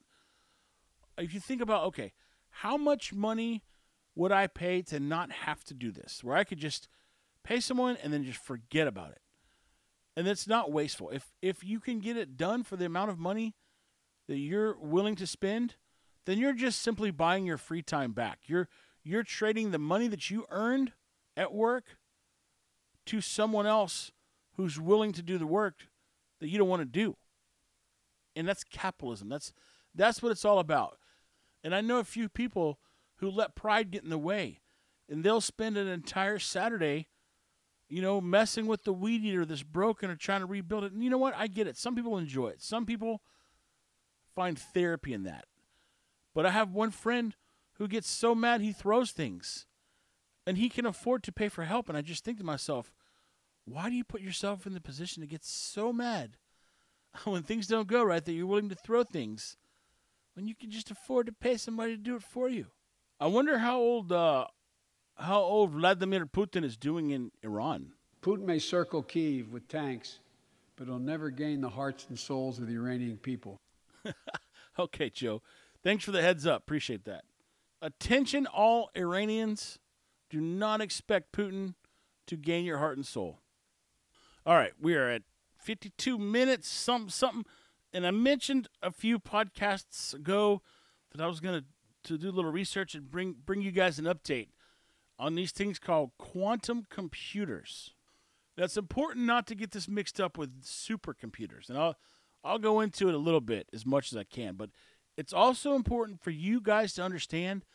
[1.18, 2.14] if you think about, okay,
[2.52, 3.64] how much money
[4.16, 6.24] would I pay to not have to do this?
[6.24, 6.88] Where I could just
[7.43, 9.22] pay someone and then just forget about it.
[10.16, 11.10] And it's not wasteful.
[11.10, 13.56] If if you can get it done for the amount of money
[14.28, 15.76] that you're willing to spend,
[16.26, 18.39] then you're just simply buying your free time back.
[18.45, 18.68] You're
[19.04, 20.91] you're trading the money that you earned
[21.38, 21.97] at work
[23.08, 24.12] to someone else
[24.56, 25.88] who's willing to do the work
[26.39, 27.16] that you don't want to do.
[28.36, 29.30] And that's capitalism.
[29.30, 29.54] That's
[29.95, 30.97] that's what it's all about.
[31.64, 32.80] And I know a few people
[33.18, 34.59] who let pride get in the way.
[35.07, 37.07] And they'll spend an entire Saturday,
[37.89, 40.93] you know, messing with the weed eater that's broken or trying to rebuild it.
[40.93, 41.36] And you know what?
[41.38, 41.78] I get it.
[41.78, 42.62] Some people enjoy it.
[42.62, 43.22] Some people
[44.34, 45.45] find therapy in that.
[46.34, 47.36] But I have one friend
[47.74, 49.66] who gets so mad he throws things.
[50.47, 51.89] And he can afford to pay for help.
[51.89, 52.91] And I just think to myself,
[53.66, 56.38] why do you put yourself in the position to get so mad
[57.26, 59.57] when things don't go right that you're willing to throw things
[60.41, 62.65] when you can just afford to pay somebody to do it for you?
[63.19, 64.47] I wonder how old uh,
[65.15, 67.91] how old Vladimir Putin is doing in Iran.
[68.23, 70.17] Putin may circle Kiev with tanks,
[70.75, 73.59] but he'll never gain the hearts and souls of the Iranian people.
[74.79, 75.43] okay, Joe.
[75.83, 76.63] Thanks for the heads up.
[76.63, 77.23] Appreciate that.
[77.79, 79.77] Attention, all Iranians.
[80.31, 81.75] Do not expect Putin
[82.25, 83.41] to gain your heart and soul.
[84.43, 85.21] All right, we are at
[85.59, 87.45] 52 minutes, some something.
[87.93, 90.61] And I mentioned a few podcasts ago
[91.11, 91.65] that I was going to
[92.03, 94.49] to do a little research and bring bring you guys an update
[95.19, 97.93] on these things called quantum computers.
[98.57, 101.69] That's important not to get this mixed up with supercomputers.
[101.69, 101.95] And I'll
[102.43, 104.71] I'll go into it a little bit as much as I can, but
[105.15, 107.65] it's also important for you guys to understand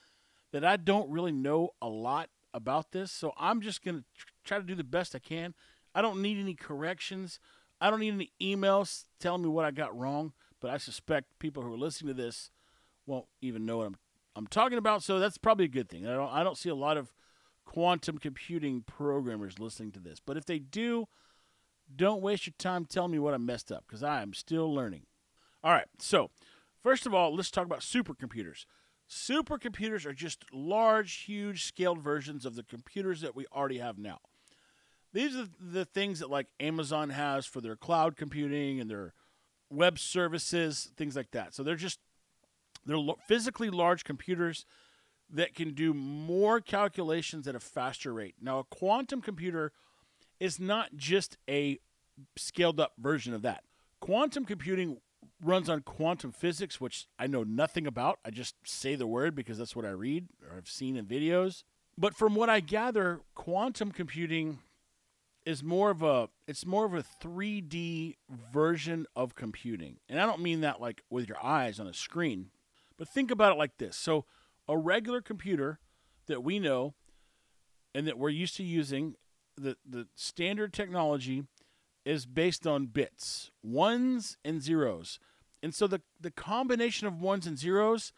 [0.52, 4.04] that I don't really know a lot about this, so I'm just going to
[4.44, 5.54] try to do the best I can.
[5.94, 7.38] I don't need any corrections.
[7.80, 11.62] I don't need any emails telling me what I got wrong, but I suspect people
[11.62, 12.50] who are listening to this
[13.06, 13.96] won't even know what I'm
[14.34, 15.02] I'm talking about.
[15.02, 16.06] So that's probably a good thing.
[16.06, 17.12] I don't I don't see a lot of
[17.64, 21.06] quantum computing programmers listening to this, but if they do,
[21.94, 25.06] don't waste your time telling me what I messed up because I am still learning.
[25.64, 26.30] All right, so
[26.82, 28.66] first of all, let's talk about supercomputers.
[29.08, 34.18] Supercomputers are just large, huge scaled versions of the computers that we already have now.
[35.12, 39.14] These are the things that like Amazon has for their cloud computing and their
[39.70, 41.54] web services, things like that.
[41.54, 42.00] So they're just
[42.84, 44.64] they're physically large computers
[45.30, 48.36] that can do more calculations at a faster rate.
[48.40, 49.72] Now, a quantum computer
[50.38, 51.80] is not just a
[52.36, 53.64] scaled up version of that.
[54.00, 54.98] Quantum computing
[55.42, 58.18] runs on quantum physics, which I know nothing about.
[58.24, 61.64] I just say the word because that's what I read or I've seen in videos.
[61.98, 64.58] But from what I gather, quantum computing
[65.46, 68.16] is more of a it's more of a 3D
[68.52, 69.98] version of computing.
[70.08, 72.50] And I don't mean that like with your eyes on a screen,
[72.98, 73.96] but think about it like this.
[73.96, 74.26] So
[74.68, 75.78] a regular computer
[76.26, 76.94] that we know
[77.94, 79.14] and that we're used to using,
[79.56, 81.44] the the standard technology
[82.04, 85.18] is based on bits, ones and zeros.
[85.62, 88.12] And so the, the combination of ones and zeros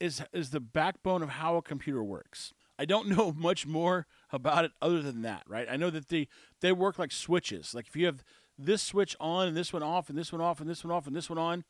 [0.00, 2.52] is is the backbone of how a computer works.
[2.78, 5.66] I don't know much more about it other than that, right?
[5.70, 6.28] I know that they
[6.60, 7.74] they work like switches.
[7.74, 8.22] Like if you have
[8.58, 11.06] this switch on and this one off and this one off and this one off
[11.06, 11.64] and this one on,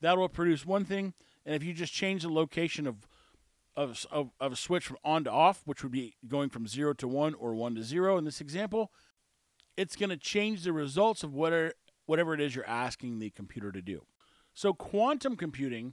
[0.00, 1.14] that will produce one thing.
[1.44, 3.08] And if you just change the location of
[3.76, 6.94] of, of, of a switch from on to off, which would be going from zero
[6.94, 8.90] to one or one to zero in this example,
[9.76, 11.72] it's going to change the results of whatever,
[12.06, 14.06] whatever it is you're asking the computer to do.
[14.54, 15.92] So, quantum computing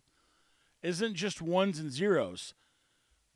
[0.82, 2.54] isn't just ones and zeros,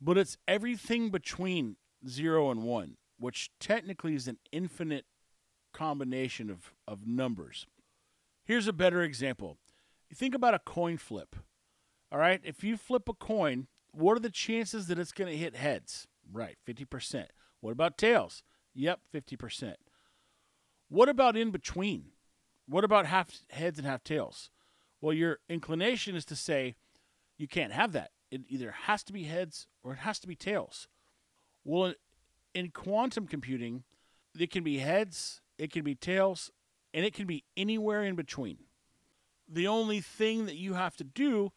[0.00, 1.76] but it's everything between
[2.06, 5.06] zero and one, which technically is an infinite
[5.72, 7.66] combination of, of numbers.
[8.44, 9.58] Here's a better example.
[10.08, 11.36] You think about a coin flip.
[12.10, 15.36] All right, if you flip a coin, what are the chances that it's going to
[15.36, 16.06] hit heads?
[16.30, 17.26] Right, 50%.
[17.60, 18.42] What about tails?
[18.74, 19.74] Yep, 50%.
[20.88, 22.12] What about in between?
[22.66, 24.50] What about half heads and half tails?
[25.00, 26.76] Well, your inclination is to say
[27.36, 28.10] you can't have that.
[28.30, 30.88] It either has to be heads or it has to be tails.
[31.68, 31.92] Well,
[32.54, 33.84] in quantum computing,
[34.38, 36.50] it can be heads, it can be tails,
[36.94, 38.56] and it can be anywhere in between.
[39.46, 41.52] The only thing that you have to do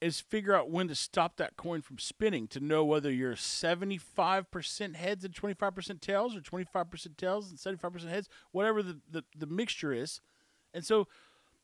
[0.00, 4.94] is figure out when to stop that coin from spinning to know whether you're 75%
[4.94, 9.92] heads and 25% tails or 25% tails and 75% heads, whatever the, the, the mixture
[9.92, 10.20] is.
[10.72, 11.08] And so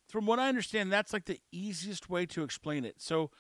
[0.09, 2.97] from what I understand, that's like the easiest way to explain it.
[2.99, 3.31] So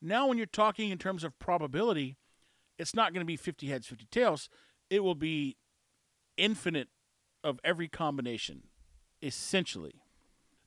[0.00, 2.16] now when you're talking in terms of probability,
[2.78, 4.48] it's not going to be 50 heads, 50 tails.
[4.90, 5.56] It will be
[6.36, 6.88] infinite
[7.44, 8.64] of every combination,
[9.20, 10.02] essentially.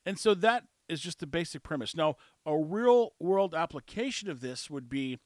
[0.04, 1.96] And so that is just the basic premise.
[1.96, 5.18] Now, a real world application of this would be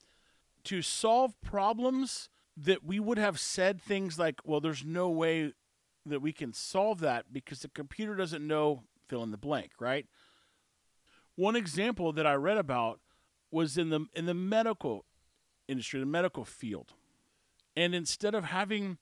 [0.64, 5.52] to solve problems that we would have said things like, well, there's no way
[6.06, 10.06] that we can solve that because the computer doesn't know fill in the blank, right?
[11.36, 13.00] One example that I read about
[13.50, 15.04] was in the in the medical
[15.70, 16.94] industry, the medical field.
[17.76, 18.98] And instead of having,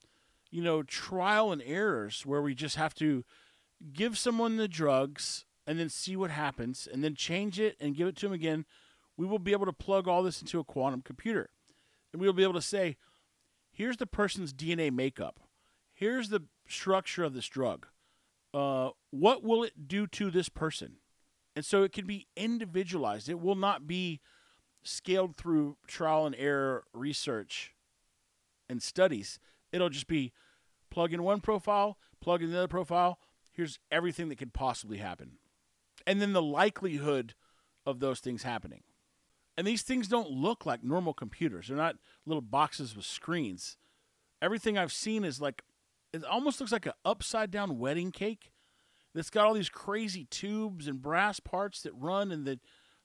[0.51, 3.25] you know, trial and errors where we just have to
[3.93, 8.09] give someone the drugs and then see what happens and then change it and give
[8.09, 8.65] it to them again,
[9.17, 11.51] we will be able to plug all this into a quantum computer.
[12.13, 12.97] And we'll be able to say,
[13.71, 15.41] here's the person's DNA makeup.
[15.93, 17.87] Here's the structure of this drug.
[18.55, 20.97] Uh, what will it do to this person?
[21.57, 23.29] And so it can be individualized.
[23.29, 24.21] It will not be
[24.89, 27.75] scaled through trial and error research
[28.69, 29.39] and studies.
[29.73, 30.33] It'll just be
[30.91, 33.19] plug in one profile, plug in the other profile.
[33.53, 35.33] Here's everything that could possibly happen.
[36.07, 37.35] And then the likelihood
[37.85, 38.83] of those things happening.
[39.57, 41.69] And these things don't look like normal computers.
[41.69, 43.77] They're not little boxes with screens.
[44.41, 45.63] Everything I've seen is like
[46.13, 48.53] it almost looks like an upside down wedding cake
[49.15, 52.61] that's got all these crazy tubes and brass parts that run and the,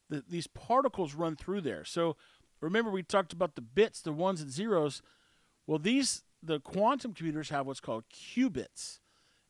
[0.09, 1.85] the these particles run through there.
[1.85, 2.15] So
[2.61, 5.01] remember we talked about the bits, the ones and zeros.
[5.67, 8.99] Well, these the quantum computers have what's called qubits,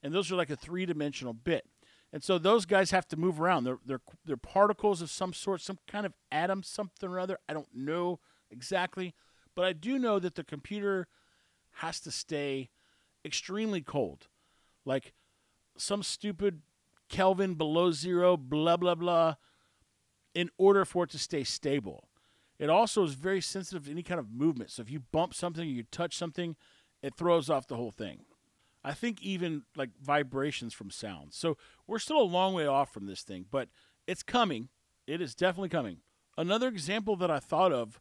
[0.01, 1.65] and those are like a three dimensional bit.
[2.13, 3.63] And so those guys have to move around.
[3.63, 7.39] They're, they're, they're particles of some sort, some kind of atom, something or other.
[7.49, 8.19] I don't know
[8.51, 9.15] exactly,
[9.55, 11.07] but I do know that the computer
[11.77, 12.69] has to stay
[13.25, 14.27] extremely cold.
[14.85, 15.13] Like
[15.75, 16.61] some stupid
[17.09, 19.35] Kelvin below zero, blah, blah, blah,
[20.33, 22.09] in order for it to stay stable.
[22.59, 24.71] It also is very sensitive to any kind of movement.
[24.71, 26.55] So if you bump something or you touch something,
[27.01, 28.25] it throws off the whole thing.
[28.83, 31.33] I think even like vibrations from sound.
[31.33, 31.57] So
[31.87, 33.69] we're still a long way off from this thing, but
[34.07, 34.69] it's coming.
[35.07, 35.97] It is definitely coming.
[36.37, 37.99] Another example that I thought of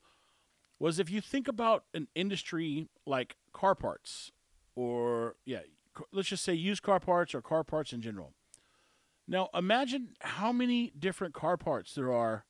[0.79, 4.33] was if you think about an industry like car parts
[4.75, 5.61] or yeah,
[6.13, 8.33] let's just say used car parts or car parts in general.
[9.33, 12.45] Now, imagine how many different car parts there are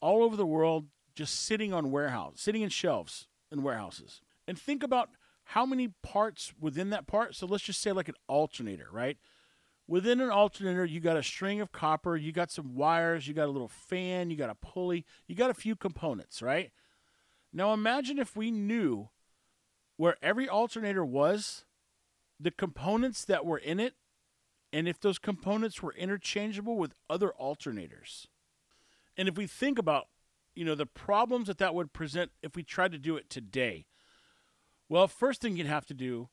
[0.00, 0.86] all over the world
[1.16, 4.20] just sitting on warehouse, sitting in shelves in warehouses.
[4.46, 5.08] And think about
[5.42, 7.34] how many parts within that part.
[7.34, 9.16] So let's just say like an alternator, right?
[9.88, 13.48] Within an alternator, you got a string of copper, you got some wires, you got
[13.48, 16.70] a little fan, you got a pulley, you got a few components, right?
[17.52, 19.08] Now imagine if we knew
[19.96, 21.64] where every alternator was,
[22.38, 23.94] the components that were in it,
[24.72, 28.26] and if those components were interchangeable with other alternators.
[29.16, 30.08] And if we think about,
[30.54, 33.86] you know, the problems that that would present if we tried to do it today,
[34.88, 36.28] well, first thing you'd have to do,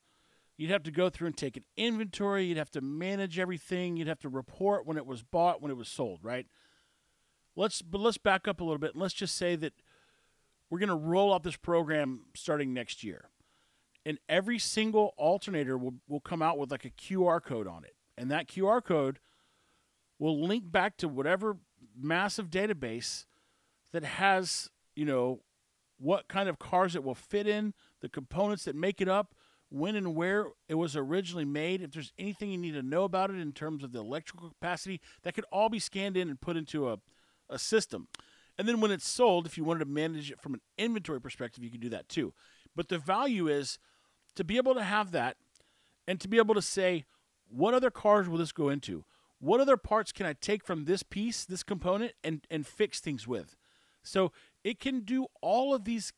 [0.57, 2.45] you'd have to go through and take an inventory.
[2.45, 3.97] You'd have to manage everything.
[3.97, 6.47] You'd have to report when it was bought, when it was sold, right?
[7.55, 8.93] Let's but let's back up a little bit.
[8.93, 9.73] And let's just say that
[10.69, 13.29] we're going to roll out this program starting next year.
[14.05, 17.94] And every single alternator will, will come out with like a QR code on it.
[18.17, 19.19] And that QR code
[20.19, 21.57] will link back to whatever
[21.97, 23.25] massive database
[23.91, 25.41] that has, you know,
[25.97, 29.33] what kind of cars it will fit in, the components that make it up,
[29.69, 33.29] when and where it was originally made, if there's anything you need to know about
[33.29, 36.55] it in terms of the electrical capacity, that could all be scanned in and put
[36.55, 36.99] into a,
[37.49, 38.07] a system.
[38.57, 41.63] And then when it's sold, if you wanted to manage it from an inventory perspective,
[41.63, 42.33] you can do that too.
[42.75, 43.79] But the value is
[44.35, 45.37] to be able to have that
[46.07, 47.05] and to be able to say,
[47.49, 49.05] what other cars will this go into?
[49.39, 53.27] What other parts can I take from this piece, this component, and, and fix things
[53.27, 53.55] with?
[54.03, 54.31] So
[54.63, 56.13] it can do all of these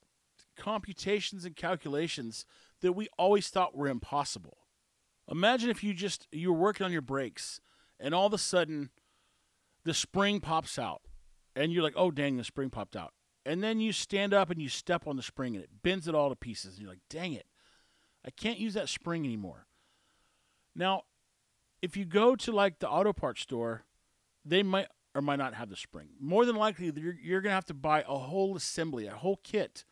[0.57, 2.45] computations and calculations
[2.81, 4.57] that we always thought were impossible.
[5.29, 7.59] Imagine if you just you were working on your brakes
[7.99, 8.89] and all of a sudden
[9.83, 11.01] the spring pops out
[11.55, 13.13] and you're like, "Oh dang, the spring popped out."
[13.45, 16.15] And then you stand up and you step on the spring and it bends it
[16.15, 17.47] all to pieces and you're like, "Dang it.
[18.25, 19.67] I can't use that spring anymore."
[20.75, 21.03] Now,
[21.87, 23.85] if you go to like the auto parts store,
[24.43, 26.09] they might or might not have the spring.
[26.19, 29.39] More than likely, you're, you're going to have to buy a whole assembly, a whole
[29.43, 29.85] kit,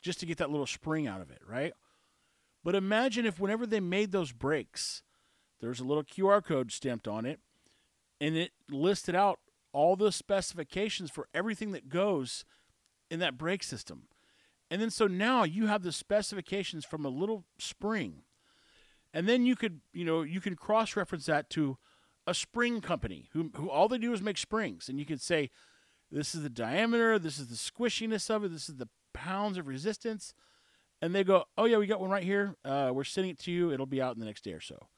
[0.00, 1.72] just to get that little spring out of it, right?
[2.64, 5.02] But imagine if whenever they made those brakes,
[5.60, 7.40] there's a little QR code stamped on it,
[8.20, 9.40] and it listed out
[9.72, 12.44] all the specifications for everything that goes
[13.10, 14.04] in that brake system.
[14.70, 18.22] And then so now you have the specifications from a little spring.
[19.12, 21.78] And then you could, you know, you can cross reference that to
[22.26, 24.88] a spring company who, who all they do is make springs.
[24.88, 25.50] And you could say,
[26.10, 29.66] this is the diameter, this is the squishiness of it, this is the pounds of
[29.66, 30.34] resistance.
[31.00, 32.56] And they go, oh, yeah, we got one right here.
[32.64, 33.72] Uh, we're sending it to you.
[33.72, 34.88] It'll be out in the next day or so.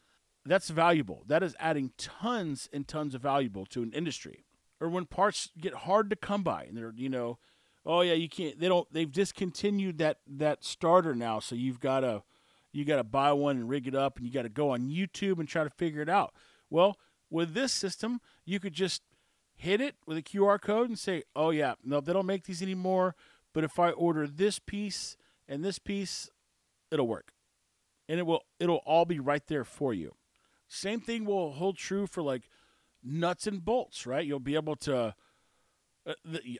[0.45, 1.25] That's valuable.
[1.27, 4.45] That is adding tons and tons of valuable to an industry.
[4.81, 7.39] Or when parts get hard to come by and they're, you know,
[7.87, 12.23] oh yeah, you can't they don't they've discontinued that that starter now, so you've gotta
[12.75, 15.49] you gotta buy one and rig it up and you gotta go on YouTube and
[15.49, 16.35] try to figure it out.
[16.71, 16.99] Well,
[17.31, 19.03] with this system, you could just
[19.55, 22.63] hit it with a QR code and say, Oh yeah, no, they don't make these
[22.63, 23.15] anymore,
[23.53, 25.17] but if I order this piece
[25.49, 26.31] and this piece,
[26.91, 27.33] it'll work.
[28.09, 30.15] And it will it'll all be right there for you.
[30.69, 32.49] Same thing will hold true for like
[33.03, 34.27] nuts and bolts, right?
[34.27, 35.15] You'll be able to.
[36.07, 36.13] Uh,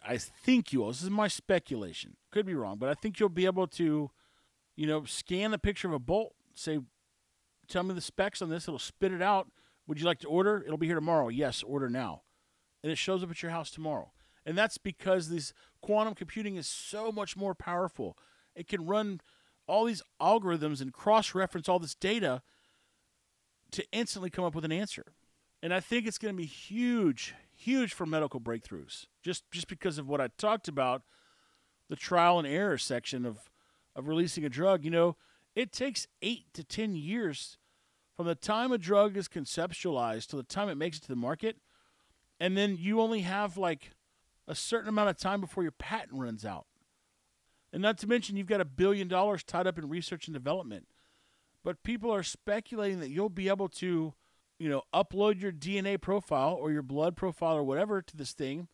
[0.07, 0.89] I think you will.
[0.89, 2.17] This is my speculation.
[2.31, 4.11] Could be wrong, but I think you'll be able to,
[4.77, 6.35] you know, scan the picture of a bolt.
[6.55, 6.81] Say,
[7.69, 8.69] tell me the specs on this.
[8.69, 9.49] It'll spit it out.
[9.87, 10.63] Would you like to order?
[10.65, 11.29] It'll be here tomorrow.
[11.29, 12.23] Yes, order now,
[12.83, 14.13] and it shows up at your house tomorrow.
[14.47, 18.17] And that's because this quantum computing is so much more powerful.
[18.55, 19.21] It can run
[19.67, 22.43] all these algorithms and cross-reference all this data
[23.73, 25.15] to instantly come up with an answer.
[25.63, 29.07] And I think it's going to be huge, huge for medical breakthroughs.
[29.23, 31.03] Just just because of what I talked about,
[31.89, 33.51] the trial and error section of
[33.95, 34.85] of releasing a drug.
[34.85, 35.17] You know,
[35.55, 37.59] it takes eight to ten years
[38.17, 41.17] from the time a drug is conceptualized to the time it makes it to the
[41.17, 41.57] market,
[42.39, 43.91] and then you only have like
[44.47, 46.67] a certain amount of time before your patent runs out.
[47.73, 50.87] And not to mention, you've got a billion dollars tied up in research and development.
[51.65, 54.15] But people are speculating that you'll be able to
[54.59, 58.69] you know, upload your DNA profile or your blood profile or whatever to this thing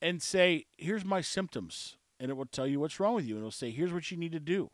[0.00, 1.96] and say, here's my symptoms.
[2.22, 3.34] And it will tell you what's wrong with you.
[3.34, 4.70] And it'll say, here's what you need to do.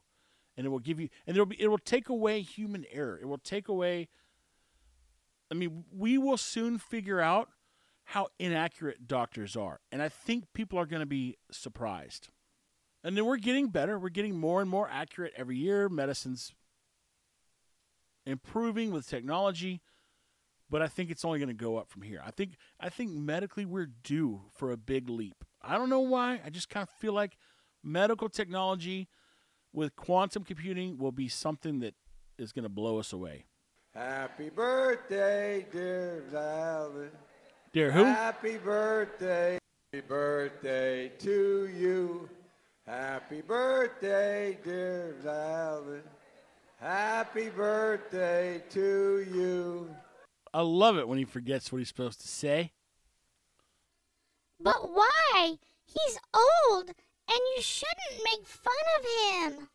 [0.57, 3.19] And it will give you, and it'll be, it will take away human error.
[3.19, 4.09] It will take away,
[5.51, 7.49] I mean, we will soon figure out
[8.05, 9.81] how inaccurate doctors are.
[9.91, 12.29] And I think people are going to be surprised.
[13.03, 13.99] And then we're getting better.
[13.99, 15.89] We're getting more and more accurate every year.
[15.89, 16.53] Medicine's
[18.27, 19.81] improving with technology,
[20.69, 22.21] but I think it's only going to go up from here.
[22.23, 25.45] I think I think medically we're due for a big leap.
[25.63, 26.41] I don't know why.
[26.45, 27.37] I just kind of feel like
[27.83, 29.09] medical technology
[29.73, 31.95] with quantum computing will be something that
[32.39, 33.45] is going to blow us away.
[33.95, 37.11] Happy birthday, dear Valen.
[37.73, 38.05] Dear who?
[38.05, 39.59] Happy birthday.
[39.93, 42.29] Happy birthday to you.
[42.87, 46.03] Happy birthday, dear Valen.
[46.81, 49.95] Happy birthday to you.
[50.55, 52.73] I love it when he forgets what he's supposed to say.
[54.61, 55.57] But why?
[55.87, 59.69] He's old, and you shouldn't make fun of him.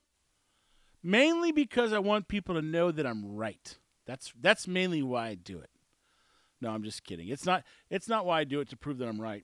[1.01, 3.77] Mainly because I want people to know that I'm right.
[4.05, 5.69] That's that's mainly why I do it.
[6.61, 7.27] No, I'm just kidding.
[7.29, 9.43] It's not it's not why I do it to prove that I'm right.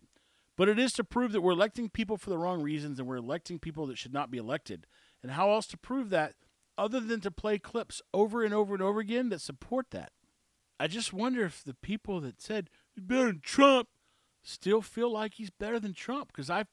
[0.55, 3.15] But it is to prove that we're electing people for the wrong reasons and we're
[3.15, 4.87] electing people that should not be elected.
[5.23, 6.35] And how else to prove that
[6.77, 10.11] other than to play clips over and over and over again that support that.
[10.79, 13.89] I just wonder if the people that said better than Trump
[14.43, 16.65] still feel like he's better than Trump because I,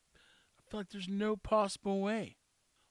[0.70, 2.36] feel like there's no possible way.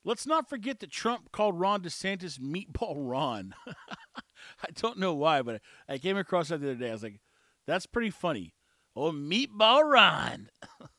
[0.03, 3.55] Let's not forget that Trump called Ron DeSantis Meatball Ron.
[3.67, 6.89] I don't know why, but I came across that the other day.
[6.89, 7.19] I was like,
[7.65, 8.53] that's pretty funny.
[8.95, 10.49] Oh, Meatball Ron.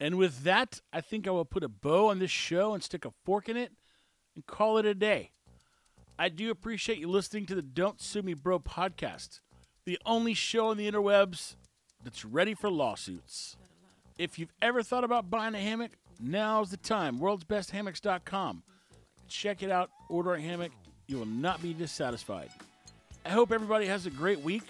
[0.00, 3.04] and with that, I think I will put a bow on this show and stick
[3.04, 3.72] a fork in it
[4.34, 5.30] and call it a day.
[6.18, 9.40] I do appreciate you listening to the Don't Sue Me Bro podcast,
[9.84, 11.56] the only show on the interwebs
[12.04, 13.56] that's ready for lawsuits.
[14.18, 17.18] If you've ever thought about buying a hammock, now's the time.
[17.18, 18.62] World'sBestHammocks.com.
[19.26, 20.70] Check it out, order a hammock.
[21.06, 22.50] You will not be dissatisfied.
[23.24, 24.62] I hope everybody has a great week.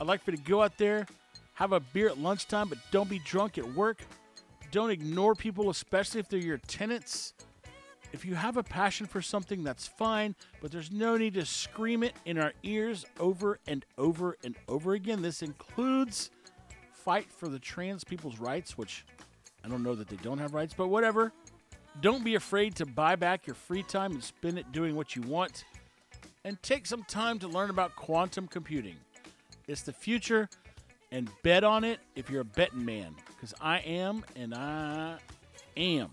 [0.00, 1.06] I'd like for you to go out there,
[1.54, 4.02] have a beer at lunchtime, but don't be drunk at work.
[4.70, 7.34] Don't ignore people, especially if they're your tenants.
[8.12, 12.02] If you have a passion for something, that's fine, but there's no need to scream
[12.02, 15.22] it in our ears over and over and over again.
[15.22, 16.30] This includes
[17.04, 19.04] fight for the trans people's rights, which
[19.64, 21.32] I don't know that they don't have rights, but whatever.
[22.00, 25.22] Don't be afraid to buy back your free time and spend it doing what you
[25.22, 25.64] want.
[26.44, 28.96] And take some time to learn about quantum computing.
[29.68, 30.48] It's the future,
[31.12, 35.18] and bet on it if you're a betting man, because I am, and I
[35.76, 36.10] am.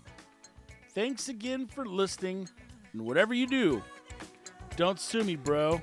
[0.94, 2.48] Thanks again for listening.
[2.92, 3.82] And whatever you do,
[4.76, 5.80] don't sue me, bro.